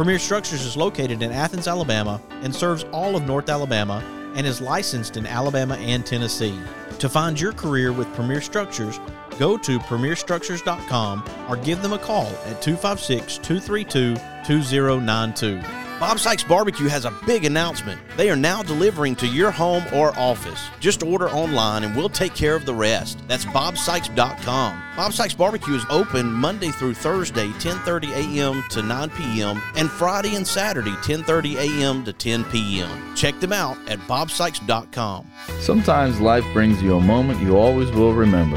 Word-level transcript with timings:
Premier 0.00 0.18
Structures 0.18 0.64
is 0.64 0.78
located 0.78 1.20
in 1.20 1.30
Athens, 1.30 1.68
Alabama, 1.68 2.22
and 2.40 2.56
serves 2.56 2.84
all 2.84 3.16
of 3.16 3.26
North 3.26 3.50
Alabama 3.50 4.02
and 4.34 4.46
is 4.46 4.58
licensed 4.58 5.18
in 5.18 5.26
Alabama 5.26 5.74
and 5.74 6.06
Tennessee. 6.06 6.58
To 7.00 7.08
find 7.10 7.38
your 7.38 7.52
career 7.52 7.92
with 7.92 8.10
Premier 8.14 8.40
Structures, 8.40 8.98
go 9.38 9.58
to 9.58 9.78
premierstructures.com 9.78 11.22
or 11.50 11.56
give 11.58 11.82
them 11.82 11.92
a 11.92 11.98
call 11.98 12.28
at 12.46 12.62
256 12.62 13.36
232 13.36 14.14
2092. 14.46 15.89
Bob 16.00 16.18
Sykes 16.18 16.42
Barbecue 16.42 16.88
has 16.88 17.04
a 17.04 17.10
big 17.26 17.44
announcement. 17.44 18.00
They 18.16 18.30
are 18.30 18.36
now 18.36 18.62
delivering 18.62 19.16
to 19.16 19.26
your 19.26 19.50
home 19.50 19.84
or 19.92 20.18
office. 20.18 20.58
Just 20.80 21.02
order 21.02 21.28
online 21.28 21.84
and 21.84 21.94
we'll 21.94 22.08
take 22.08 22.34
care 22.34 22.54
of 22.54 22.64
the 22.64 22.72
rest. 22.72 23.22
That's 23.28 23.44
bobsykes.com. 23.44 24.82
Bob 24.96 25.12
Sykes 25.12 25.34
Barbecue 25.34 25.74
is 25.74 25.84
open 25.90 26.32
Monday 26.32 26.70
through 26.70 26.94
Thursday, 26.94 27.48
10:30 27.48 28.12
a.m. 28.12 28.64
to 28.70 28.82
9 28.82 29.10
p.m. 29.10 29.62
and 29.76 29.90
Friday 29.90 30.36
and 30.36 30.46
Saturday, 30.46 30.92
10:30 31.02 31.56
a.m. 31.56 32.02
to 32.06 32.14
10 32.14 32.44
p.m. 32.44 33.14
Check 33.14 33.38
them 33.38 33.52
out 33.52 33.76
at 33.86 33.98
bobsykes.com. 34.00 35.30
Sometimes 35.60 36.18
life 36.18 36.44
brings 36.54 36.80
you 36.82 36.96
a 36.96 37.00
moment 37.02 37.42
you 37.42 37.58
always 37.58 37.90
will 37.90 38.14
remember. 38.14 38.56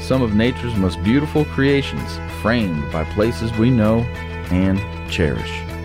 Some 0.00 0.22
of 0.22 0.36
nature's 0.36 0.76
most 0.76 1.02
beautiful 1.02 1.44
creations, 1.46 2.18
framed 2.40 2.92
by 2.92 3.02
places 3.14 3.50
we 3.58 3.70
know 3.70 4.02
and 4.52 4.78
cherish. 5.10 5.73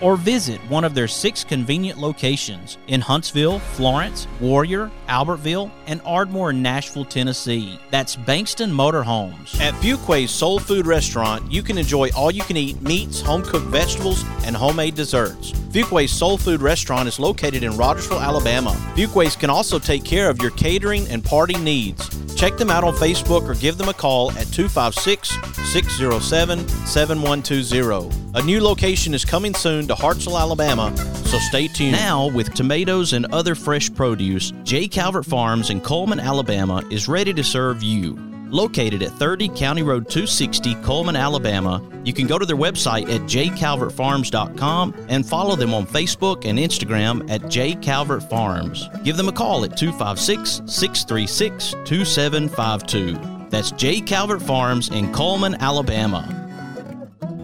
or 0.00 0.16
visit 0.16 0.60
one 0.68 0.84
of 0.84 0.94
their 0.94 1.08
six 1.08 1.44
convenient 1.44 1.98
locations 1.98 2.78
in 2.88 3.00
Huntsville, 3.00 3.58
Florence, 3.58 4.26
Warrior, 4.40 4.90
Albertville, 5.08 5.70
and 5.86 6.00
Ardmore, 6.04 6.50
in 6.50 6.62
Nashville, 6.62 7.04
Tennessee. 7.04 7.78
That's 7.90 8.16
Bankston 8.16 8.70
Motorhomes. 8.70 9.60
At 9.60 9.74
Fuquay's 9.74 10.30
Soul 10.30 10.58
Food 10.58 10.86
Restaurant, 10.86 11.50
you 11.50 11.62
can 11.62 11.78
enjoy 11.78 12.10
all 12.16 12.30
you 12.30 12.42
can 12.42 12.56
eat 12.56 12.80
meats, 12.82 13.20
home 13.20 13.42
cooked 13.42 13.66
vegetables, 13.66 14.24
and 14.44 14.56
homemade 14.56 14.94
desserts. 14.94 15.52
Fuquay's 15.70 16.12
Soul 16.12 16.38
Food 16.38 16.62
Restaurant 16.62 17.08
is 17.08 17.18
located 17.18 17.62
in 17.62 17.76
Rogersville, 17.76 18.20
Alabama. 18.20 18.70
Fuquay's 18.96 19.36
can 19.36 19.50
also 19.50 19.78
take 19.78 20.04
care 20.04 20.30
of 20.30 20.40
your 20.40 20.50
catering 20.52 21.06
and 21.08 21.24
party 21.24 21.58
needs. 21.58 22.25
Check 22.36 22.58
them 22.58 22.70
out 22.70 22.84
on 22.84 22.94
Facebook 22.94 23.48
or 23.48 23.54
give 23.54 23.78
them 23.78 23.88
a 23.88 23.94
call 23.94 24.30
at 24.32 24.46
256 24.52 25.30
607 25.72 26.68
7120. 26.68 28.26
A 28.34 28.42
new 28.42 28.62
location 28.62 29.14
is 29.14 29.24
coming 29.24 29.54
soon 29.54 29.88
to 29.88 29.94
Hartselle, 29.94 30.38
Alabama, 30.38 30.94
so 31.24 31.38
stay 31.38 31.66
tuned. 31.66 31.92
Now, 31.92 32.28
with 32.28 32.52
tomatoes 32.52 33.14
and 33.14 33.24
other 33.32 33.54
fresh 33.54 33.92
produce, 33.92 34.52
J. 34.64 34.86
Calvert 34.86 35.24
Farms 35.24 35.70
in 35.70 35.80
Coleman, 35.80 36.20
Alabama 36.20 36.82
is 36.90 37.08
ready 37.08 37.32
to 37.32 37.42
serve 37.42 37.82
you. 37.82 38.25
Located 38.48 39.02
at 39.02 39.10
30 39.12 39.48
County 39.48 39.82
Road 39.82 40.08
260, 40.08 40.76
Coleman, 40.76 41.16
Alabama, 41.16 41.82
you 42.04 42.12
can 42.12 42.26
go 42.26 42.38
to 42.38 42.46
their 42.46 42.56
website 42.56 43.12
at 43.12 43.22
jcalvertfarms.com 43.22 45.06
and 45.08 45.26
follow 45.26 45.56
them 45.56 45.74
on 45.74 45.86
Facebook 45.86 46.44
and 46.44 46.58
Instagram 46.58 47.28
at 47.28 47.42
jcalvertfarms. 47.42 49.04
Give 49.04 49.16
them 49.16 49.28
a 49.28 49.32
call 49.32 49.64
at 49.64 49.76
256 49.76 50.62
636 50.66 51.72
2752. 51.84 53.48
That's 53.50 53.70
J. 53.72 54.00
Calvert 54.00 54.42
Farms 54.42 54.88
in 54.90 55.12
Coleman, 55.12 55.56
Alabama. 55.60 56.42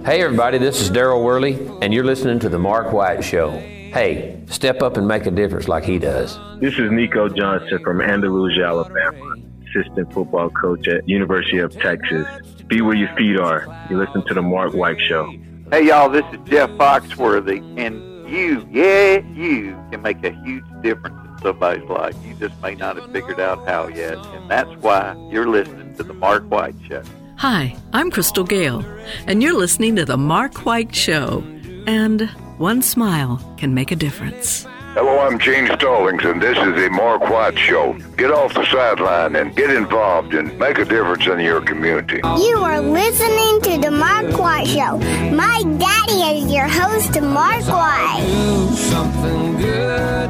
Hey, 0.05 0.21
everybody, 0.23 0.59
this 0.59 0.81
is 0.81 0.91
Daryl 0.91 1.23
Worley, 1.23 1.55
and 1.81 1.95
you're 1.95 2.05
listening 2.05 2.41
to 2.41 2.49
The 2.49 2.59
Mark 2.59 2.93
White 2.93 3.23
Show. 3.23 3.51
Hey, 3.51 4.41
step 4.47 4.83
up 4.83 4.97
and 4.97 5.07
make 5.07 5.27
a 5.27 5.31
difference 5.31 5.69
like 5.69 5.85
he 5.85 5.99
does. 5.99 6.39
This 6.61 6.79
is 6.79 6.91
Nico 6.91 7.29
Johnson 7.29 7.79
from 7.85 8.01
Andalusia, 8.01 8.65
Alabama, 8.65 9.32
assistant 9.75 10.13
football 10.13 10.51
coach 10.51 10.89
at 10.89 11.09
University 11.09 11.59
of 11.59 11.73
Texas. 11.79 12.27
Be 12.67 12.81
where 12.81 12.97
your 12.97 13.15
feet 13.17 13.39
are. 13.39 13.87
You 13.91 13.99
listen 13.99 14.25
to 14.27 14.35
The 14.35 14.43
Mark 14.43 14.75
White 14.75 15.01
Show. 15.09 15.33
Hey, 15.71 15.87
y'all, 15.87 16.09
this 16.09 16.25
is 16.33 16.39
Jeff 16.49 16.71
Foxworthy, 16.71 17.63
and 17.79 18.29
you, 18.29 18.67
yeah, 18.71 19.19
you 19.35 19.79
can 19.91 20.03
make 20.03 20.23
a 20.25 20.31
huge 20.45 20.65
difference 20.83 21.17
in 21.27 21.39
somebody's 21.43 21.89
life. 21.89 22.15
You 22.27 22.35
just 22.35 22.61
may 22.63 22.75
not 22.75 22.97
have 22.97 23.11
figured 23.11 23.41
out 23.41 23.67
how 23.67 23.89
yet, 23.89 24.15
and 24.15 24.51
that's 24.51 24.71
why 24.83 25.15
you're 25.31 25.49
listening 25.49 25.95
to 25.97 26.03
The 26.03 26.15
Mark 26.15 26.45
White 26.45 26.75
Show. 26.89 27.03
Hi, 27.37 27.77
I'm 27.93 28.11
Crystal 28.11 28.45
Gayle, 28.45 28.85
and 29.27 29.43
you're 29.43 29.57
listening 29.57 29.97
to 29.97 30.05
The 30.05 30.17
Mark 30.17 30.65
White 30.67 30.95
Show. 30.95 31.43
And 31.87 32.23
one 32.59 32.83
smile 32.83 33.41
can 33.57 33.75
make 33.75 33.91
a 33.91 33.97
difference. 33.97 34.67
Hello, 34.95 35.21
I'm 35.21 35.39
Gene 35.39 35.69
Stallings, 35.69 36.23
and 36.23 36.43
this 36.43 36.59
is 36.59 36.75
the 36.75 36.91
Mark 36.91 37.23
White 37.23 37.59
Show. 37.59 37.95
Get 38.19 38.31
off 38.31 38.53
the 38.53 38.67
sideline 38.67 39.37
and 39.37 39.57
get 39.57 39.71
involved 39.71 40.35
and 40.35 40.59
make 40.59 40.77
a 40.77 40.85
difference 40.85 41.27
in 41.27 41.41
your 41.41 41.63
community. 41.63 42.17
You 42.17 42.59
are 42.59 42.79
listening 42.79 43.63
to 43.63 43.79
The 43.81 43.91
Mark 43.91 44.39
White 44.39 44.67
Show. 44.67 44.99
My 45.35 45.63
daddy 45.79 46.43
is 46.43 46.53
your 46.53 46.69
host, 46.69 47.19
Mark 47.23 47.65
White. 47.69 48.21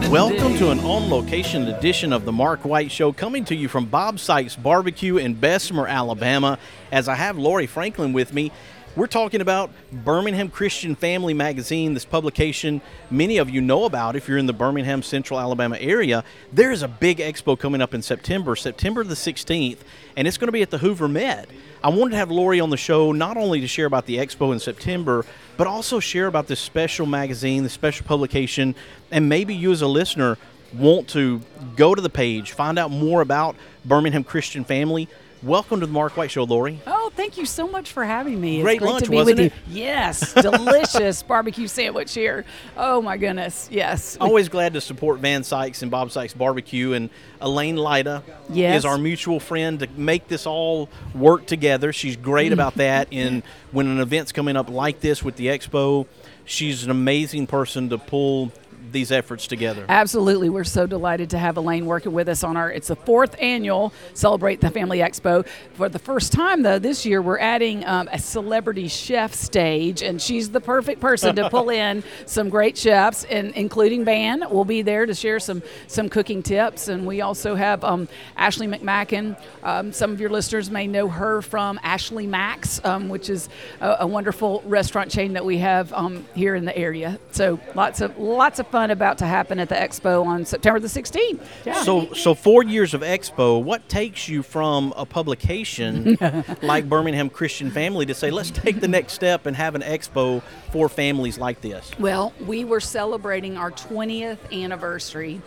Welcome 0.09 0.57
to 0.59 0.71
an 0.71 0.79
on 0.81 1.11
location 1.11 1.67
edition 1.67 2.13
of 2.13 2.25
the 2.25 2.33
Mark 2.33 2.65
White 2.65 2.93
Show, 2.93 3.13
coming 3.13 3.45
to 3.47 3.57
you 3.57 3.67
from 3.67 3.87
Bob 3.87 4.21
Sykes 4.21 4.55
Barbecue 4.55 5.17
in 5.17 5.35
Bessemer, 5.35 5.89
Alabama. 5.89 6.57
As 6.93 7.09
I 7.09 7.17
have 7.17 7.37
Laurie 7.37 7.67
Franklin 7.67 8.13
with 8.13 8.33
me, 8.33 8.53
We're 8.95 9.07
talking 9.07 9.41
about 9.41 9.71
Birmingham 9.91 10.51
Christian 10.51 10.95
Family 10.95 11.33
Magazine, 11.33 11.95
this 11.95 12.05
publication 12.05 12.83
many 13.11 13.39
of 13.39 13.49
you 13.49 13.63
know 13.63 13.87
about 13.87 14.17
if 14.17 14.29
you're 14.29 14.37
in 14.37 14.45
the 14.45 14.53
Birmingham, 14.53 15.03
Central 15.03 15.41
Alabama 15.41 15.79
area. 15.81 16.25
There 16.53 16.71
is 16.71 16.83
a 16.83 16.89
big 16.89 17.17
expo 17.17 17.59
coming 17.59 17.81
up 17.81 17.95
in 17.95 18.03
September, 18.03 18.55
September 18.55 19.03
the 19.03 19.15
16th, 19.15 19.79
and 20.15 20.29
it's 20.29 20.37
going 20.37 20.49
to 20.49 20.53
be 20.53 20.61
at 20.61 20.69
the 20.69 20.77
Hoover 20.77 21.09
Met. 21.09 21.49
I 21.83 21.89
wanted 21.89 22.11
to 22.11 22.17
have 22.19 22.31
Laurie 22.31 22.61
on 22.61 22.69
the 22.69 22.77
show 22.77 23.13
not 23.13 23.39
only 23.39 23.63
to 23.63 23.67
share 23.67 23.87
about 23.87 24.05
the 24.05 24.19
expo 24.19 24.53
in 24.53 24.61
September, 24.61 25.25
but 25.57 25.67
also 25.67 25.99
share 25.99 26.27
about 26.27 26.47
this 26.47 26.61
special 26.61 27.07
magazine, 27.07 27.63
this 27.63 27.73
special 27.73 28.05
publication, 28.05 28.75
and 29.11 29.27
maybe 29.27 29.55
you 29.55 29.73
as 29.73 29.81
a 29.81 29.87
listener 29.87 30.37
want 30.75 31.09
to 31.09 31.41
go 31.77 31.95
to 31.95 32.03
the 32.03 32.11
page, 32.11 32.53
find 32.53 32.79
out 32.79 32.91
more 32.91 33.23
about 33.23 33.57
Birmingham 33.87 34.23
Christian 34.23 34.65
Family. 34.65 35.09
Welcome 35.43 35.81
to 35.81 35.87
the 35.87 35.93
Mark 35.93 36.19
White 36.19 36.31
Show, 36.31 36.45
Laurie. 36.45 36.83
Thank 37.15 37.37
you 37.37 37.45
so 37.45 37.69
much 37.69 37.93
for 37.93 38.05
having 38.05 38.41
me. 38.41 38.57
It's 38.59 38.65
Great 38.65 38.79
great 38.81 38.91
lunch, 38.91 39.05
to 39.05 39.11
be 39.11 39.17
wasn't 39.17 39.39
with 39.39 39.53
it? 39.53 39.53
you. 39.69 39.83
Yes, 39.85 40.33
delicious 40.35 41.23
barbecue 41.23 41.69
sandwich 41.69 42.15
here. 42.15 42.45
Oh 42.77 43.03
my 43.03 43.17
goodness, 43.19 43.69
yes. 43.71 44.17
Always 44.21 44.49
glad 44.49 44.73
to 44.75 44.81
support 44.81 45.21
Van 45.21 45.45
Sykes 45.45 45.83
and 45.83 45.91
Bob 45.91 46.11
Sykes 46.11 46.33
Barbecue 46.33 46.93
and 46.95 47.11
Elaine 47.41 47.77
Lida 47.77 48.23
Yes. 48.51 48.79
is 48.79 48.85
our 48.85 48.97
mutual 48.99 49.41
friend 49.41 49.79
to 49.81 49.89
make 49.97 50.29
this 50.29 50.47
all 50.47 50.89
work 51.15 51.47
together. 51.47 51.93
She's 51.93 52.17
great 52.17 52.51
mm. 52.51 52.55
about 52.55 52.77
that. 52.77 53.09
And 53.13 53.43
when 53.73 53.87
an 53.89 54.01
event's 54.01 54.33
coming 54.33 54.57
up 54.57 54.71
like 54.71 55.01
this 55.01 55.23
with 55.23 55.37
the 55.37 55.47
expo, 55.49 56.07
she's 56.45 56.83
an 56.85 56.91
amazing 56.91 57.47
person 57.47 57.91
to 57.91 57.99
pull 57.99 58.51
these 58.93 59.11
efforts 59.11 59.47
together. 59.47 59.85
Absolutely, 59.89 60.49
we're 60.49 60.65
so 60.65 60.87
delighted 60.87 61.31
to 61.31 61.39
have 61.39 61.57
Elaine 61.57 61.87
working 61.87 62.13
with 62.13 62.29
us 62.29 62.45
on 62.45 62.57
our. 62.57 62.71
It's 62.71 62.89
the 62.89 62.97
fourth 62.97 63.37
annual 63.41 63.93
Celebrate 64.15 64.61
the 64.61 64.71
Family 64.71 64.99
Expo. 64.99 65.47
For 65.75 65.89
the 65.89 65.99
first 65.99 66.33
time, 66.33 66.63
though, 66.63 66.79
this 66.79 67.05
year 67.05 67.23
we're 67.23 67.39
adding 67.39 67.85
um, 67.85 68.09
a 68.13 68.19
celebrity 68.19 68.89
chef 68.89 69.35
stage, 69.35 70.03
and 70.03 70.21
she's 70.21 70.51
the 70.51 70.61
perfect 70.61 71.01
person 71.01 71.37
to 71.37 71.49
pull 71.49 71.71
in 71.71 72.05
some 72.27 72.49
great 72.49 72.77
chefs, 72.77 73.25
and 73.25 73.53
including 73.53 74.05
Van 74.05 74.49
will 74.51 74.65
be 74.65 74.83
there 74.83 75.07
to 75.07 75.15
share 75.15 75.41
some 75.41 75.63
some 75.87 76.09
cooking 76.09 76.43
tips. 76.43 76.89
And 76.89 77.07
we 77.07 77.21
also 77.21 77.55
have 77.55 77.85
um, 77.85 78.09
Ashley 78.37 78.67
McMakin. 78.67 79.37
Um, 79.63 79.93
some 79.93 80.13
of 80.13 80.21
your 80.21 80.31
listeners 80.31 80.71
may 80.71 80.87
know 80.87 81.09
her 81.09 81.43
from 81.43 81.81
Ashley 81.83 82.27
Mac's, 82.27 82.85
um, 82.85 83.09
which 83.09 83.31
is 83.31 83.49
a, 83.81 83.97
a 84.01 84.07
wonderful 84.07 84.63
restaurant 84.67 85.11
chain 85.11 85.35
that 85.35 85.45
we 85.45 85.59
have 85.59 85.93
um, 85.93 86.27
here 86.35 86.55
in 86.55 86.65
the 86.65 86.77
area. 86.77 87.19
So 87.31 87.61
lots 87.75 88.01
of 88.01 88.19
lots 88.19 88.59
of 88.59 88.67
fun 88.69 88.82
about 88.91 89.19
to 89.19 89.27
happen 89.27 89.59
at 89.59 89.69
the 89.69 89.75
expo 89.75 90.25
on 90.25 90.45
September 90.45 90.81
the 90.81 90.89
16th. 90.89 91.41
Yeah. 91.65 91.83
So, 91.83 92.13
so 92.13 92.35
four 92.35 92.65
years 92.65 92.95
of 92.95 93.03
expo. 93.03 93.63
What 93.63 93.89
takes 93.89 94.29
you 94.29 94.43
from 94.43 94.93
a 94.97 95.07
publication 95.07 96.19
like 96.63 96.89
Birmingham 96.89 97.31
Christian 97.31 97.71
Family 97.71 98.07
to 98.07 98.15
say, 98.15 98.31
let's 98.31 98.51
take 98.51 98.81
the 98.81 98.89
next 98.89 99.13
step 99.13 99.47
and 99.47 99.57
have 99.57 99.75
an 99.75 99.83
expo 99.83 100.43
for 100.71 100.89
families 100.89 101.39
like 101.39 101.61
this? 101.61 101.91
Well, 101.99 102.33
we 102.47 102.65
were 102.65 102.81
celebrating 102.81 103.57
our 103.57 103.71
20th 103.71 104.39
anniversary, 104.53 105.41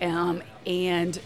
um, 0.00 0.42
and 0.66 1.18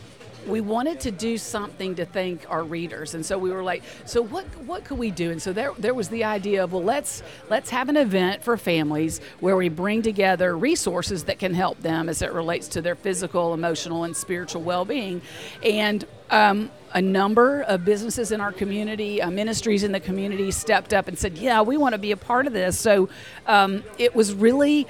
we 0.46 0.61
wanted 0.61 1.00
to 1.00 1.11
do 1.11 1.38
something 1.38 1.94
to 1.96 2.05
thank 2.05 2.49
our 2.50 2.62
readers, 2.62 3.14
and 3.14 3.25
so 3.25 3.38
we 3.38 3.50
were 3.50 3.62
like, 3.62 3.82
so 4.05 4.23
what 4.23 4.44
what 4.67 4.85
could 4.85 4.99
we 4.99 5.11
do? 5.11 5.31
And 5.31 5.41
so 5.41 5.52
there 5.52 5.73
there 5.79 5.94
was 5.94 6.08
the 6.08 6.25
idea 6.25 6.64
of 6.64 6.73
well, 6.73 6.82
let's 6.82 7.23
let's 7.50 7.70
have 7.70 7.88
an 7.88 7.96
event 7.96 8.43
for 8.43 8.56
families 8.56 9.20
where 9.41 9.56
we 9.56 9.69
bring 9.69 10.02
together 10.02 10.56
resources 10.56 11.25
that 11.25 11.38
can 11.38 11.55
help 11.55 11.81
them 11.81 12.08
as 12.08 12.23
it 12.23 12.32
relates 12.32 12.69
to 12.69 12.82
their 12.82 12.94
physical, 12.94 13.55
emotional, 13.55 14.05
and 14.05 14.17
spiritual 14.17 14.62
well-being, 14.62 15.23
and 15.62 16.05
um, 16.31 16.70
a 16.94 17.02
number 17.02 17.62
of 17.62 17.85
businesses 17.85 18.32
in 18.32 18.40
our 18.40 18.52
community, 18.52 19.20
uh, 19.20 19.31
ministries 19.31 19.82
in 19.82 19.93
the 19.93 20.00
community 20.00 20.50
stepped 20.50 20.94
up 20.94 21.08
and 21.08 21.19
said, 21.19 21.37
Yeah, 21.37 21.62
we 21.62 21.76
want 21.76 21.93
to 21.94 21.99
be 21.99 22.12
a 22.12 22.17
part 22.17 22.47
of 22.47 22.52
this. 22.52 22.79
So 22.79 23.08
um, 23.47 23.85
it 23.99 24.14
was 24.14 24.32
really. 24.32 24.87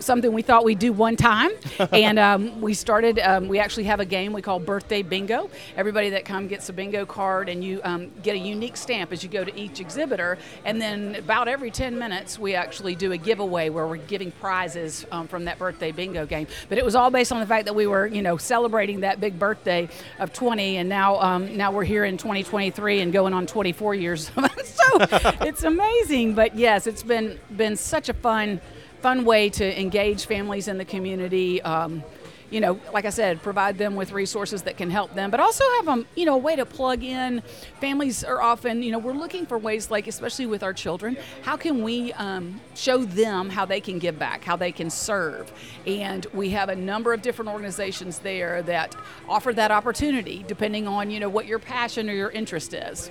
Something 0.00 0.32
we 0.32 0.40
thought 0.40 0.64
we'd 0.64 0.78
do 0.78 0.94
one 0.94 1.14
time, 1.14 1.50
and 1.92 2.18
um, 2.18 2.60
we 2.62 2.72
started. 2.72 3.18
Um, 3.18 3.48
we 3.48 3.58
actually 3.58 3.84
have 3.84 4.00
a 4.00 4.06
game 4.06 4.32
we 4.32 4.40
call 4.40 4.58
Birthday 4.58 5.02
Bingo. 5.02 5.50
Everybody 5.76 6.10
that 6.10 6.24
comes 6.24 6.48
gets 6.48 6.70
a 6.70 6.72
bingo 6.72 7.04
card, 7.04 7.50
and 7.50 7.62
you 7.62 7.82
um, 7.84 8.10
get 8.22 8.34
a 8.34 8.38
unique 8.38 8.78
stamp 8.78 9.12
as 9.12 9.22
you 9.22 9.28
go 9.28 9.44
to 9.44 9.54
each 9.58 9.78
exhibitor. 9.78 10.38
And 10.64 10.80
then 10.80 11.16
about 11.16 11.48
every 11.48 11.70
10 11.70 11.98
minutes, 11.98 12.38
we 12.38 12.54
actually 12.54 12.94
do 12.94 13.12
a 13.12 13.18
giveaway 13.18 13.68
where 13.68 13.86
we're 13.86 13.98
giving 13.98 14.32
prizes 14.32 15.04
um, 15.12 15.28
from 15.28 15.44
that 15.44 15.58
birthday 15.58 15.92
bingo 15.92 16.24
game. 16.24 16.46
But 16.70 16.78
it 16.78 16.84
was 16.84 16.94
all 16.94 17.10
based 17.10 17.30
on 17.30 17.40
the 17.40 17.46
fact 17.46 17.66
that 17.66 17.74
we 17.74 17.86
were, 17.86 18.06
you 18.06 18.22
know, 18.22 18.38
celebrating 18.38 19.00
that 19.00 19.20
big 19.20 19.38
birthday 19.38 19.86
of 20.18 20.32
20, 20.32 20.78
and 20.78 20.88
now 20.88 21.20
um, 21.20 21.56
now 21.58 21.70
we're 21.72 21.84
here 21.84 22.06
in 22.06 22.16
2023 22.16 23.00
and 23.00 23.12
going 23.12 23.34
on 23.34 23.46
24 23.46 23.94
years. 23.94 24.30
so 24.64 25.06
it's 25.42 25.62
amazing. 25.62 26.34
But 26.34 26.56
yes, 26.56 26.86
it's 26.86 27.02
been 27.02 27.38
been 27.54 27.76
such 27.76 28.08
a 28.08 28.14
fun 28.14 28.62
fun 29.00 29.24
way 29.24 29.48
to 29.50 29.80
engage 29.80 30.26
families 30.26 30.68
in 30.68 30.78
the 30.78 30.84
community. 30.84 31.62
Um, 31.62 32.04
you 32.50 32.60
know, 32.60 32.80
like 32.92 33.04
I 33.04 33.10
said, 33.10 33.42
provide 33.42 33.78
them 33.78 33.94
with 33.94 34.10
resources 34.10 34.62
that 34.62 34.76
can 34.76 34.90
help 34.90 35.14
them, 35.14 35.30
but 35.30 35.38
also 35.38 35.64
have 35.76 35.86
them, 35.86 36.06
you 36.16 36.24
know, 36.24 36.34
a 36.34 36.38
way 36.38 36.56
to 36.56 36.66
plug 36.66 37.04
in. 37.04 37.42
Families 37.80 38.24
are 38.24 38.42
often, 38.42 38.82
you 38.82 38.90
know, 38.90 38.98
we're 38.98 39.12
looking 39.12 39.46
for 39.46 39.56
ways, 39.56 39.90
like 39.90 40.08
especially 40.08 40.46
with 40.46 40.64
our 40.64 40.72
children, 40.72 41.16
how 41.42 41.56
can 41.56 41.82
we 41.82 42.12
um, 42.14 42.60
show 42.74 43.04
them 43.04 43.50
how 43.50 43.64
they 43.64 43.80
can 43.80 44.00
give 44.00 44.18
back, 44.18 44.42
how 44.42 44.56
they 44.56 44.72
can 44.72 44.90
serve, 44.90 45.52
and 45.86 46.26
we 46.34 46.50
have 46.50 46.68
a 46.68 46.76
number 46.76 47.12
of 47.12 47.22
different 47.22 47.50
organizations 47.50 48.18
there 48.18 48.62
that 48.62 48.96
offer 49.28 49.52
that 49.52 49.70
opportunity, 49.70 50.44
depending 50.48 50.88
on 50.88 51.10
you 51.10 51.20
know 51.20 51.28
what 51.28 51.46
your 51.46 51.60
passion 51.60 52.10
or 52.10 52.14
your 52.14 52.30
interest 52.30 52.74
is. 52.74 53.10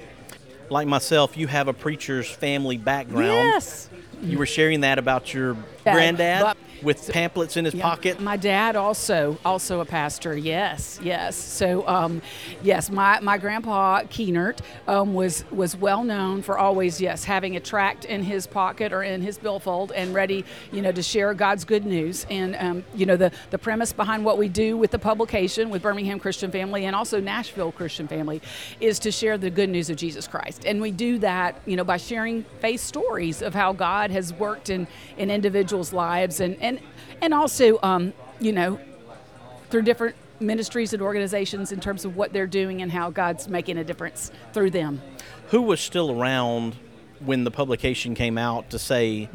Like 0.69 0.87
myself, 0.87 1.37
you 1.37 1.47
have 1.47 1.67
a 1.67 1.73
preacher's 1.73 2.29
family 2.29 2.77
background. 2.77 3.25
Yes. 3.25 3.89
You 4.21 4.37
were 4.37 4.45
sharing 4.45 4.81
that 4.81 4.97
about 4.99 5.33
your 5.33 5.55
granddad 5.83 6.55
with 6.83 7.09
pamphlets 7.11 7.57
in 7.57 7.65
his 7.65 7.73
Yeah. 7.73 7.83
pocket. 7.83 8.19
My 8.19 8.37
dad 8.37 8.75
also 8.75 9.37
also 9.45 9.79
a 9.79 9.85
pastor. 9.85 10.35
Yes, 10.37 10.99
yes. 11.03 11.35
So 11.35 11.87
um, 11.87 12.21
yes, 12.63 12.89
my, 12.89 13.19
my 13.21 13.37
grandpa 13.37 14.01
Keenert 14.03 14.59
um, 14.87 15.13
was 15.13 15.43
was 15.51 15.75
well 15.75 16.03
known 16.03 16.41
for 16.41 16.57
always 16.57 16.99
yes 17.01 17.23
having 17.23 17.55
a 17.55 17.59
tract 17.59 18.05
in 18.05 18.23
his 18.23 18.47
pocket 18.47 18.93
or 18.93 19.03
in 19.03 19.21
his 19.21 19.37
billfold 19.37 19.91
and 19.91 20.13
ready 20.13 20.45
you 20.71 20.81
know 20.81 20.91
to 20.91 21.01
share 21.03 21.33
God's 21.33 21.65
good 21.65 21.85
news. 21.85 22.25
And 22.29 22.55
um, 22.57 22.83
you 22.95 23.05
know 23.05 23.15
the 23.17 23.31
the 23.49 23.57
premise 23.57 23.93
behind 23.93 24.25
what 24.25 24.37
we 24.37 24.47
do 24.49 24.77
with 24.77 24.91
the 24.91 24.99
publication 24.99 25.69
with 25.69 25.81
Birmingham 25.81 26.19
Christian 26.19 26.51
Family 26.51 26.85
and 26.85 26.95
also 26.95 27.19
Nashville 27.19 27.71
Christian 27.71 28.07
Family 28.07 28.41
is 28.79 28.99
to 28.99 29.11
share 29.11 29.37
the 29.37 29.49
good 29.49 29.69
news 29.69 29.89
of 29.89 29.95
Jesus 29.97 30.27
Christ. 30.27 30.65
And 30.65 30.81
we 30.81 30.91
do 30.91 31.17
that 31.19 31.59
you 31.65 31.75
know 31.75 31.83
by 31.83 31.97
sharing 31.97 32.43
faith 32.59 32.81
stories 32.81 33.41
of 33.41 33.53
how 33.55 33.73
God 33.73 34.11
has 34.11 34.33
worked 34.33 34.69
in 34.69 34.87
in 35.17 35.31
individuals' 35.31 35.93
lives 35.93 36.39
and 36.39 36.55
and 36.61 36.68
and 37.21 37.33
also 37.33 37.79
um, 37.81 38.13
you 38.39 38.51
know 38.51 38.79
through 39.69 39.83
different 39.83 40.15
ministries 40.39 40.93
and 40.93 41.01
organizations 41.01 41.71
in 41.71 41.79
terms 41.79 42.05
of 42.05 42.15
what 42.15 42.33
they're 42.33 42.47
doing 42.47 42.81
and 42.81 42.91
how 42.91 43.09
God's 43.09 43.47
making 43.47 43.77
a 43.77 43.83
difference 43.83 44.31
through 44.53 44.71
them. 44.71 45.01
Who 45.49 45.61
was 45.61 45.79
still 45.79 46.19
around 46.19 46.75
when 47.19 47.43
the 47.43 47.51
publication 47.51 48.15
came 48.15 48.37
out 48.37 48.69
to 48.69 48.79
say 48.79 49.29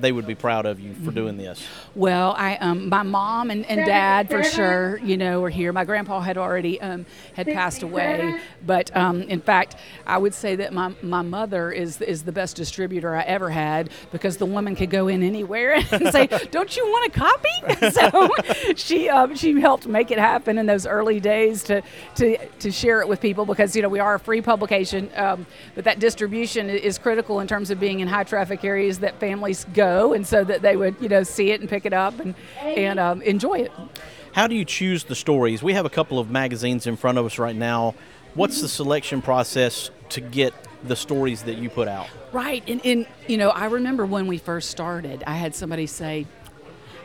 they 0.00 0.12
would 0.12 0.26
be 0.26 0.34
proud 0.34 0.66
of 0.66 0.80
you 0.80 0.94
for 0.94 1.10
doing 1.10 1.36
this? 1.36 1.66
Well, 1.94 2.34
I 2.36 2.56
um, 2.56 2.88
my 2.88 3.02
mom 3.02 3.50
and, 3.50 3.64
and 3.66 3.84
dad 3.86 4.28
for 4.28 4.42
sure, 4.42 4.98
you 4.98 5.16
know, 5.16 5.40
were 5.40 5.50
here. 5.50 5.72
My 5.72 5.84
grandpa 5.84 6.20
had 6.20 6.38
already 6.38 6.80
um, 6.80 7.06
had 7.34 7.46
passed 7.46 7.82
away, 7.82 8.40
but 8.64 8.94
um, 8.96 9.22
in 9.22 9.40
fact, 9.40 9.76
I 10.06 10.18
would 10.18 10.34
say 10.34 10.56
that 10.56 10.72
my, 10.72 10.92
my 11.02 11.22
mother 11.22 11.72
is 11.72 12.00
is 12.00 12.22
the 12.22 12.32
best 12.32 12.56
distributor 12.56 13.14
I 13.14 13.22
ever 13.22 13.50
had 13.50 13.90
because 14.12 14.36
the 14.36 14.46
woman 14.46 14.76
could 14.76 14.90
go 14.90 15.08
in 15.08 15.22
anywhere 15.22 15.74
and 15.90 16.08
say, 16.12 16.26
"Don't 16.50 16.76
you 16.76 16.84
want 16.86 17.14
a 17.14 17.18
copy?" 17.18 17.90
so 17.90 18.74
she 18.76 19.08
um, 19.08 19.34
she 19.36 19.60
helped 19.60 19.86
make 19.86 20.10
it 20.10 20.18
happen 20.18 20.58
in 20.58 20.66
those 20.66 20.86
early 20.86 21.20
days 21.20 21.62
to 21.64 21.82
to 22.16 22.36
to 22.58 22.70
share 22.70 23.00
it 23.00 23.08
with 23.08 23.20
people 23.20 23.44
because 23.44 23.74
you 23.76 23.82
know 23.82 23.88
we 23.88 24.00
are 24.00 24.14
a 24.14 24.20
free 24.20 24.40
publication, 24.40 25.10
um, 25.16 25.46
but 25.74 25.84
that 25.84 25.98
distribution 25.98 26.68
is 26.68 26.98
critical 26.98 27.40
in 27.40 27.48
terms 27.48 27.70
of 27.70 27.80
being 27.80 28.00
in 28.00 28.08
high 28.08 28.24
traffic 28.24 28.64
areas 28.64 28.98
that 29.00 29.18
families 29.20 29.66
go, 29.74 29.83
and 30.12 30.26
so 30.26 30.44
that 30.44 30.62
they 30.62 30.76
would 30.76 30.96
you 31.00 31.08
know 31.08 31.22
see 31.22 31.50
it 31.50 31.60
and 31.60 31.68
pick 31.68 31.86
it 31.86 31.92
up 31.92 32.18
and 32.20 32.34
and 32.60 32.98
um, 32.98 33.22
enjoy 33.22 33.60
it. 33.60 33.72
How 34.32 34.46
do 34.46 34.56
you 34.56 34.64
choose 34.64 35.04
the 35.04 35.14
stories? 35.14 35.62
We 35.62 35.74
have 35.74 35.86
a 35.86 35.90
couple 35.90 36.18
of 36.18 36.30
magazines 36.30 36.86
in 36.86 36.96
front 36.96 37.18
of 37.18 37.26
us 37.26 37.38
right 37.38 37.54
now. 37.54 37.94
What's 38.34 38.60
the 38.60 38.68
selection 38.68 39.22
process 39.22 39.90
to 40.10 40.20
get 40.20 40.52
the 40.82 40.96
stories 40.96 41.44
that 41.44 41.56
you 41.56 41.70
put 41.70 41.86
out? 41.86 42.08
Right, 42.32 42.68
and, 42.68 42.84
and 42.84 43.06
you 43.28 43.36
know 43.36 43.50
I 43.50 43.66
remember 43.66 44.04
when 44.06 44.26
we 44.26 44.38
first 44.38 44.70
started, 44.70 45.22
I 45.26 45.34
had 45.34 45.54
somebody 45.54 45.86
say. 45.86 46.26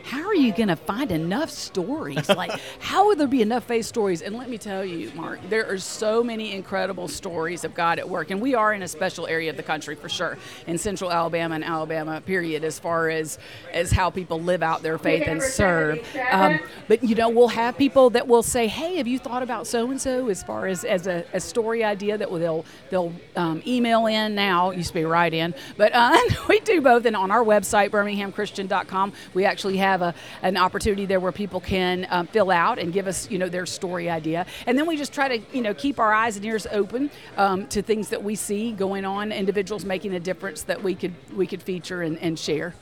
How 0.04 0.22
are 0.26 0.34
you 0.34 0.52
going 0.52 0.68
to 0.68 0.76
find 0.76 1.10
enough 1.10 1.50
stories? 1.50 2.28
like, 2.28 2.52
how 2.80 3.06
would 3.06 3.18
there 3.18 3.26
be 3.26 3.42
enough 3.42 3.64
faith 3.64 3.86
stories? 3.86 4.22
And 4.22 4.36
let 4.36 4.48
me 4.48 4.58
tell 4.58 4.84
you, 4.84 5.10
Mark, 5.14 5.40
there 5.48 5.70
are 5.70 5.78
so 5.78 6.22
many 6.22 6.52
incredible 6.52 7.08
stories 7.08 7.64
of 7.64 7.74
God 7.74 7.98
at 7.98 8.08
work. 8.08 8.30
And 8.30 8.40
we 8.40 8.54
are 8.54 8.72
in 8.72 8.82
a 8.82 8.88
special 8.88 9.26
area 9.26 9.50
of 9.50 9.56
the 9.56 9.62
country 9.62 9.94
for 9.94 10.08
sure, 10.08 10.38
in 10.66 10.78
central 10.78 11.12
Alabama 11.12 11.54
and 11.54 11.64
Alabama, 11.64 12.20
period, 12.20 12.64
as 12.64 12.78
far 12.78 13.08
as, 13.10 13.38
as 13.72 13.90
how 13.90 14.10
people 14.10 14.40
live 14.40 14.62
out 14.62 14.82
their 14.82 14.98
faith 14.98 15.24
and 15.26 15.42
serve. 15.42 15.98
Um, 16.30 16.60
but, 16.88 17.02
you 17.02 17.14
know, 17.14 17.28
we'll 17.28 17.48
have 17.48 17.76
people 17.76 18.10
that 18.10 18.26
will 18.26 18.42
say, 18.42 18.66
hey, 18.66 18.96
have 18.96 19.06
you 19.06 19.18
thought 19.18 19.42
about 19.42 19.66
so 19.66 19.90
and 19.90 20.00
so 20.00 20.28
as 20.28 20.42
far 20.42 20.66
as, 20.66 20.84
as 20.84 21.06
a, 21.06 21.24
a 21.32 21.40
story 21.40 21.84
idea 21.84 22.16
that 22.16 22.30
they'll, 22.30 22.64
they'll 22.90 23.12
um, 23.36 23.62
email 23.66 24.06
in 24.06 24.34
now, 24.34 24.70
used 24.70 24.88
to 24.88 24.94
be 24.94 25.04
write 25.04 25.34
in, 25.34 25.54
but 25.76 25.92
uh, 25.94 26.16
we 26.48 26.60
do 26.60 26.80
both. 26.80 27.04
And 27.04 27.16
on 27.16 27.30
our 27.30 27.44
website, 27.44 27.90
birminghamchristian.com, 27.90 29.12
we 29.34 29.44
actually 29.44 29.76
have 29.78 29.89
a, 30.00 30.14
an 30.42 30.56
opportunity 30.56 31.06
there 31.06 31.20
where 31.20 31.32
people 31.32 31.60
can 31.60 32.06
um, 32.10 32.26
fill 32.28 32.50
out 32.50 32.78
and 32.78 32.92
give 32.92 33.06
us, 33.06 33.30
you 33.30 33.38
know, 33.38 33.48
their 33.48 33.66
story 33.66 34.08
idea. 34.08 34.46
And 34.66 34.78
then 34.78 34.86
we 34.86 34.96
just 34.96 35.12
try 35.12 35.36
to, 35.36 35.56
you 35.56 35.62
know, 35.62 35.74
keep 35.74 35.98
our 35.98 36.12
eyes 36.12 36.36
and 36.36 36.44
ears 36.44 36.66
open 36.70 37.10
um, 37.36 37.66
to 37.68 37.82
things 37.82 38.08
that 38.10 38.22
we 38.22 38.34
see 38.36 38.72
going 38.72 39.04
on, 39.04 39.32
individuals 39.32 39.84
making 39.84 40.14
a 40.14 40.20
difference 40.20 40.62
that 40.62 40.82
we 40.82 40.94
could 40.94 41.14
we 41.36 41.46
could 41.46 41.62
feature 41.62 42.02
and, 42.02 42.18
and 42.18 42.38
share. 42.38 42.74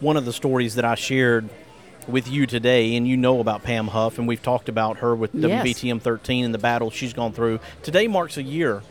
One 0.00 0.16
of 0.16 0.24
the 0.24 0.32
stories 0.32 0.74
that 0.74 0.84
I 0.84 0.94
shared 0.94 1.48
with 2.06 2.28
you 2.28 2.46
today, 2.46 2.96
and 2.96 3.06
you 3.06 3.16
know 3.16 3.40
about 3.40 3.62
Pam 3.62 3.88
Huff, 3.88 4.18
and 4.18 4.26
we've 4.26 4.42
talked 4.42 4.68
about 4.68 4.98
her 4.98 5.14
with 5.14 5.34
Yes. 5.34 5.62
WVTM 5.66 6.00
13 6.00 6.44
and 6.46 6.54
the 6.54 6.58
battle 6.58 6.90
she's 6.90 7.12
gone 7.12 7.32
through. 7.32 7.60
Today 7.82 8.08
marks 8.08 8.36
a 8.38 8.42
year 8.42 8.82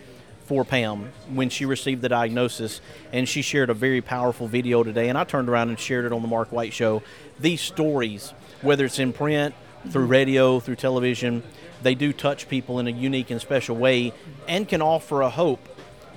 for 0.47 0.63
Pam 0.63 1.11
when 1.33 1.49
she 1.49 1.65
received 1.65 2.01
the 2.01 2.09
diagnosis, 2.09 2.81
and 3.11 3.27
she 3.27 3.41
shared 3.41 3.69
a 3.69 3.73
very 3.73 4.01
powerful 4.01 4.47
video 4.47 4.81
today. 4.81 5.09
And 5.09 5.17
I 5.17 5.25
turned 5.25 5.49
around 5.49 5.69
and 5.69 5.79
shared 5.79 6.05
it 6.05 6.13
on 6.13 6.21
the 6.21 6.27
Mark 6.27 6.51
White 6.51 6.73
Show. 6.73 7.03
These 7.39 7.61
stories, 7.61 8.33
whether 8.61 8.85
it's 8.85 8.97
in 8.97 9.13
print, 9.13 9.53
through 9.89 10.03
mm-hmm. 10.03 10.11
radio, 10.11 10.59
through 10.59 10.77
television, 10.77 11.43
they 11.83 11.95
do 11.95 12.13
touch 12.13 12.49
people 12.49 12.79
in 12.79 12.87
a 12.87 12.91
unique 12.91 13.29
and 13.29 13.39
special 13.39 13.75
way 13.75 14.13
and 14.47 14.67
can 14.67 14.81
offer 14.81 15.21
a 15.21 15.29
hope 15.29 15.67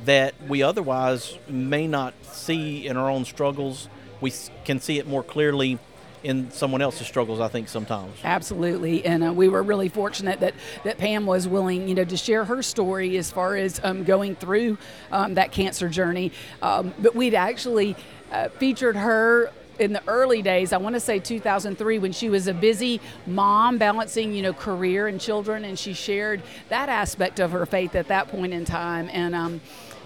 that 0.05 0.35
we 0.49 0.63
otherwise 0.63 1.37
may 1.49 1.87
not 1.87 2.15
see 2.25 2.87
in 2.87 2.97
our 2.97 3.11
own 3.11 3.25
struggles. 3.25 3.89
We 4.21 4.33
can 4.65 4.81
see 4.81 4.99
it 4.99 5.07
more 5.07 5.23
clearly 5.23 5.79
in 6.23 6.51
someone 6.51 6.83
else's 6.83 7.07
struggles, 7.07 7.41
I 7.41 7.49
think, 7.49 7.69
sometimes. 7.69 8.17
Absolutely, 8.25 9.05
and 9.05 9.25
uh, 9.25 9.33
we 9.33 9.49
were 9.49 9.63
really 9.63 9.89
fortunate 9.89 10.41
that 10.41 10.55
that 10.85 10.99
Pam 10.99 11.27
was 11.27 11.49
willing, 11.49 11.89
you 11.89 11.95
know, 11.95 12.05
to 12.05 12.17
share 12.17 12.45
her 12.45 12.63
story 12.63 13.17
as 13.17 13.31
far 13.31 13.57
as 13.57 13.81
um, 13.83 14.05
going 14.05 14.37
through 14.37 14.79
um, 15.13 15.35
that 15.35 15.53
cancer 15.53 15.89
journey. 15.89 16.33
Um, 16.63 16.93
but 16.99 17.15
we'd 17.15 17.35
actually 17.35 17.97
uh, 18.33 18.49
featured 18.49 18.97
her 18.97 19.51
in 19.79 19.95
the 19.95 20.03
early 20.07 20.43
days. 20.43 20.75
I 20.75 20.77
want 20.77 20.95
to 20.95 21.01
say 21.01 21.19
2003 21.19 21.99
when 21.99 22.13
she 22.13 22.29
was 22.29 22.47
a 22.47 22.55
busy 22.55 23.01
mom 23.27 23.79
balancing, 23.79 24.35
you 24.35 24.43
know, 24.43 24.53
career 24.53 25.07
and 25.07 25.19
children, 25.19 25.65
and 25.65 25.79
she 25.79 25.95
shared 25.95 26.43
that 26.69 26.89
aspect 26.91 27.41
of 27.41 27.53
her 27.53 27.65
faith 27.65 27.95
at 27.95 28.09
that 28.09 28.29
point 28.29 28.53
in 28.53 28.65
time. 28.65 29.09
And 29.13 29.35
um, 29.35 29.61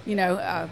you 0.06 0.14
know. 0.14 0.36
Uh, 0.36 0.68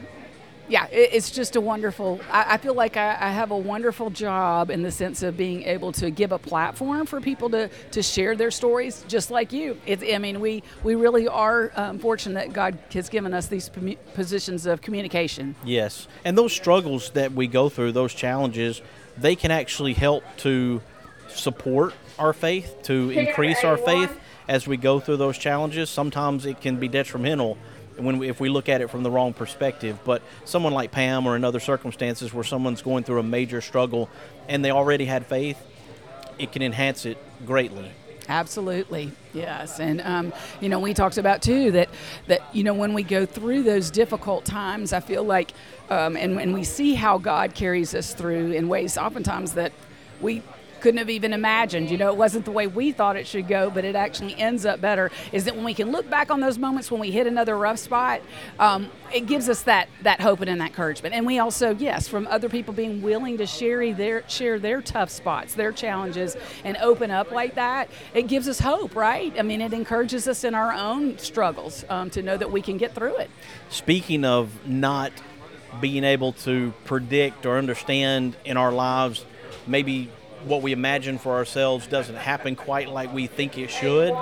yeah, 0.73 0.87
it, 0.87 1.11
it's 1.13 1.31
just 1.31 1.55
a 1.55 1.61
wonderful. 1.61 2.19
I, 2.31 2.55
I 2.55 2.57
feel 2.57 2.73
like 2.73 2.97
I, 2.97 3.11
I 3.21 3.31
have 3.31 3.51
a 3.51 3.57
wonderful 3.57 4.09
job 4.09 4.71
in 4.71 4.83
the 4.83 4.91
sense 4.91 5.23
of 5.23 5.37
being 5.37 5.65
able 5.65 5.93
to 5.93 6.11
give 6.11 6.33
a 6.33 6.39
platform 6.39 7.05
for 7.05 7.21
people 7.21 7.51
to, 7.51 7.69
to 7.91 8.03
share 8.03 8.35
their 8.35 8.51
stories, 8.51 9.05
just 9.07 9.31
like 9.31 9.53
you. 9.53 9.77
It's, 9.85 10.03
I 10.03 10.17
mean, 10.17 10.41
we 10.41 10.63
we 10.83 10.95
really 10.95 11.29
are 11.29 11.73
um, 11.77 11.99
fortunate 11.99 12.47
that 12.47 12.53
God 12.55 12.79
has 12.95 13.11
given 13.11 13.35
us 13.35 13.49
these 13.49 13.71
positions 14.15 14.65
of 14.65 14.81
communication. 14.81 15.55
Yes. 15.63 16.09
And 16.25 16.39
those 16.39 16.55
struggles 16.55 17.11
that 17.11 17.33
we 17.33 17.49
go 17.49 17.69
through, 17.69 17.93
those 17.93 18.15
challenges, 18.15 18.81
they 19.19 19.37
can 19.37 19.51
actually 19.51 19.93
help 19.93 20.25
to 20.39 20.81
support 21.29 21.93
our 22.19 22.33
faith, 22.33 22.83
to 22.85 23.11
increase 23.11 23.63
our 23.63 23.77
faith 23.77 24.19
as 24.49 24.67
we 24.67 24.79
go 24.79 25.01
through 25.01 25.19
those 25.19 25.37
challenges. 25.37 25.91
Sometimes 25.91 26.47
it 26.47 26.63
can 26.63 26.77
be 26.77 26.89
detrimental 26.89 27.59
when 27.97 28.19
we, 28.19 28.29
if 28.29 28.41
we 28.41 28.49
look 28.49 28.69
at 28.69 28.81
it 28.81 28.91
from 28.91 29.03
the 29.03 29.11
wrong 29.11 29.33
perspective. 29.33 29.99
But 30.05 30.23
someone 30.45 30.73
like 30.73 30.91
Pam 30.91 31.27
or 31.27 31.37
in 31.37 31.45
other 31.45 31.61
circumstances 31.61 32.33
where 32.33 32.45
someone's 32.45 32.83
going 32.83 33.05
through 33.05 33.21
a 33.21 33.25
major 33.25 33.61
struggle 33.61 34.09
and 34.49 34.65
they 34.65 34.71
already 34.71 35.05
had 35.05 35.27
faith, 35.27 35.59
it 36.39 36.53
can 36.53 36.63
enhance 36.63 37.07
it 37.07 37.19
greatly. 37.47 37.91
Absolutely, 38.29 39.11
yes, 39.35 39.81
and 39.81 40.01
um, 40.01 40.33
you 40.61 40.69
know 40.69 40.79
we 40.79 40.95
talked 40.95 41.19
about 41.19 41.43
too 41.43 41.73
that 41.73 41.89
that 42.29 42.41
you 42.53 42.63
know 42.63 42.73
when 42.73 42.95
we 42.95 43.03
go 43.03 43.27
through 43.27 43.65
those 43.65 43.91
difficult 43.91 44.45
times, 44.45 44.93
I 44.93 45.01
feel 45.01 45.25
like, 45.25 45.53
um, 45.91 46.17
and 46.17 46.37
when 46.37 46.53
we 46.53 46.63
see 46.63 46.95
how 46.95 47.19
God 47.19 47.55
carries 47.55 47.97
us 47.97 48.15
through 48.15 48.53
in 48.53 48.69
ways 48.69 48.97
oftentimes 48.97 49.55
that 49.55 49.73
we 50.21 50.41
couldn't 50.83 50.99
have 50.99 51.09
even 51.11 51.33
imagined. 51.33 51.91
You 51.91 51.97
know, 51.97 52.09
it 52.09 52.17
wasn't 52.17 52.45
the 52.45 52.51
way 52.51 52.67
we 52.67 52.93
thought 52.93 53.17
it 53.17 53.27
should 53.27 53.49
go, 53.49 53.71
but 53.71 53.85
it 53.85 53.95
actually 53.95 54.37
ends 54.37 54.67
up 54.67 54.81
better. 54.81 55.11
Is 55.31 55.45
that 55.45 55.55
when 55.55 55.65
we 55.65 55.75
can 55.75 55.93
look 55.93 56.11
back 56.11 56.31
on 56.31 56.41
those 56.41 56.59
moments 56.59 56.91
when 56.91 57.01
we 57.01 57.11
hit 57.11 57.27
another 57.27 57.57
rough 57.57 57.79
spot, 57.79 58.21
um, 58.59 58.91
it 59.15 59.27
gives 59.27 59.49
us 59.49 59.63
that 59.63 59.89
that 60.03 60.21
hope 60.21 60.41
and 60.41 60.61
that 60.61 60.67
encouragement. 60.67 61.15
And 61.15 61.25
we 61.25 61.39
also, 61.39 61.75
yes, 61.75 62.09
from 62.09 62.27
other 62.27 62.49
people 62.49 62.75
being 62.75 63.01
willing 63.01 63.39
to 63.39 63.47
share 63.47 63.95
their 63.95 64.29
share 64.29 64.59
their 64.59 64.83
tough 64.83 65.11
spots, 65.11 65.55
their 65.55 65.73
challenges, 65.73 66.37
and 66.65 66.77
open 66.79 67.11
up 67.11 67.31
like 67.31 67.55
that, 67.55 67.89
it 68.13 68.27
gives 68.27 68.49
us 68.49 68.59
hope, 68.59 68.97
right? 68.97 69.33
I 69.39 69.43
mean, 69.43 69.61
it 69.61 69.73
encourages 69.73 70.27
us 70.27 70.43
in 70.45 70.55
our 70.55 70.73
own 70.73 71.17
struggles 71.19 71.85
um, 71.89 72.11
to 72.11 72.23
know 72.23 72.37
that 72.37 72.51
we 72.51 72.61
can 72.61 72.77
get 72.77 72.95
through 72.95 73.17
it. 73.19 73.31
Speaking 73.71 74.25
of 74.25 74.67
not 74.67 75.13
being 75.81 76.05
able 76.05 76.33
to 76.33 76.75
predict 76.85 77.47
or 77.47 77.57
understand 77.57 78.37
in 78.45 78.57
our 78.57 78.73
lives, 78.73 79.25
maybe 79.67 80.11
what 80.45 80.63
we 80.63 80.73
imagine 80.73 81.19
for 81.19 81.35
ourselves 81.35 81.87
doesn't 81.87 82.17
happen 82.17 82.57
quite 82.57 82.89
like 82.89 83.13
we 83.13 83.27
think 83.27 83.59
it 83.59 83.71
should. 83.71 84.15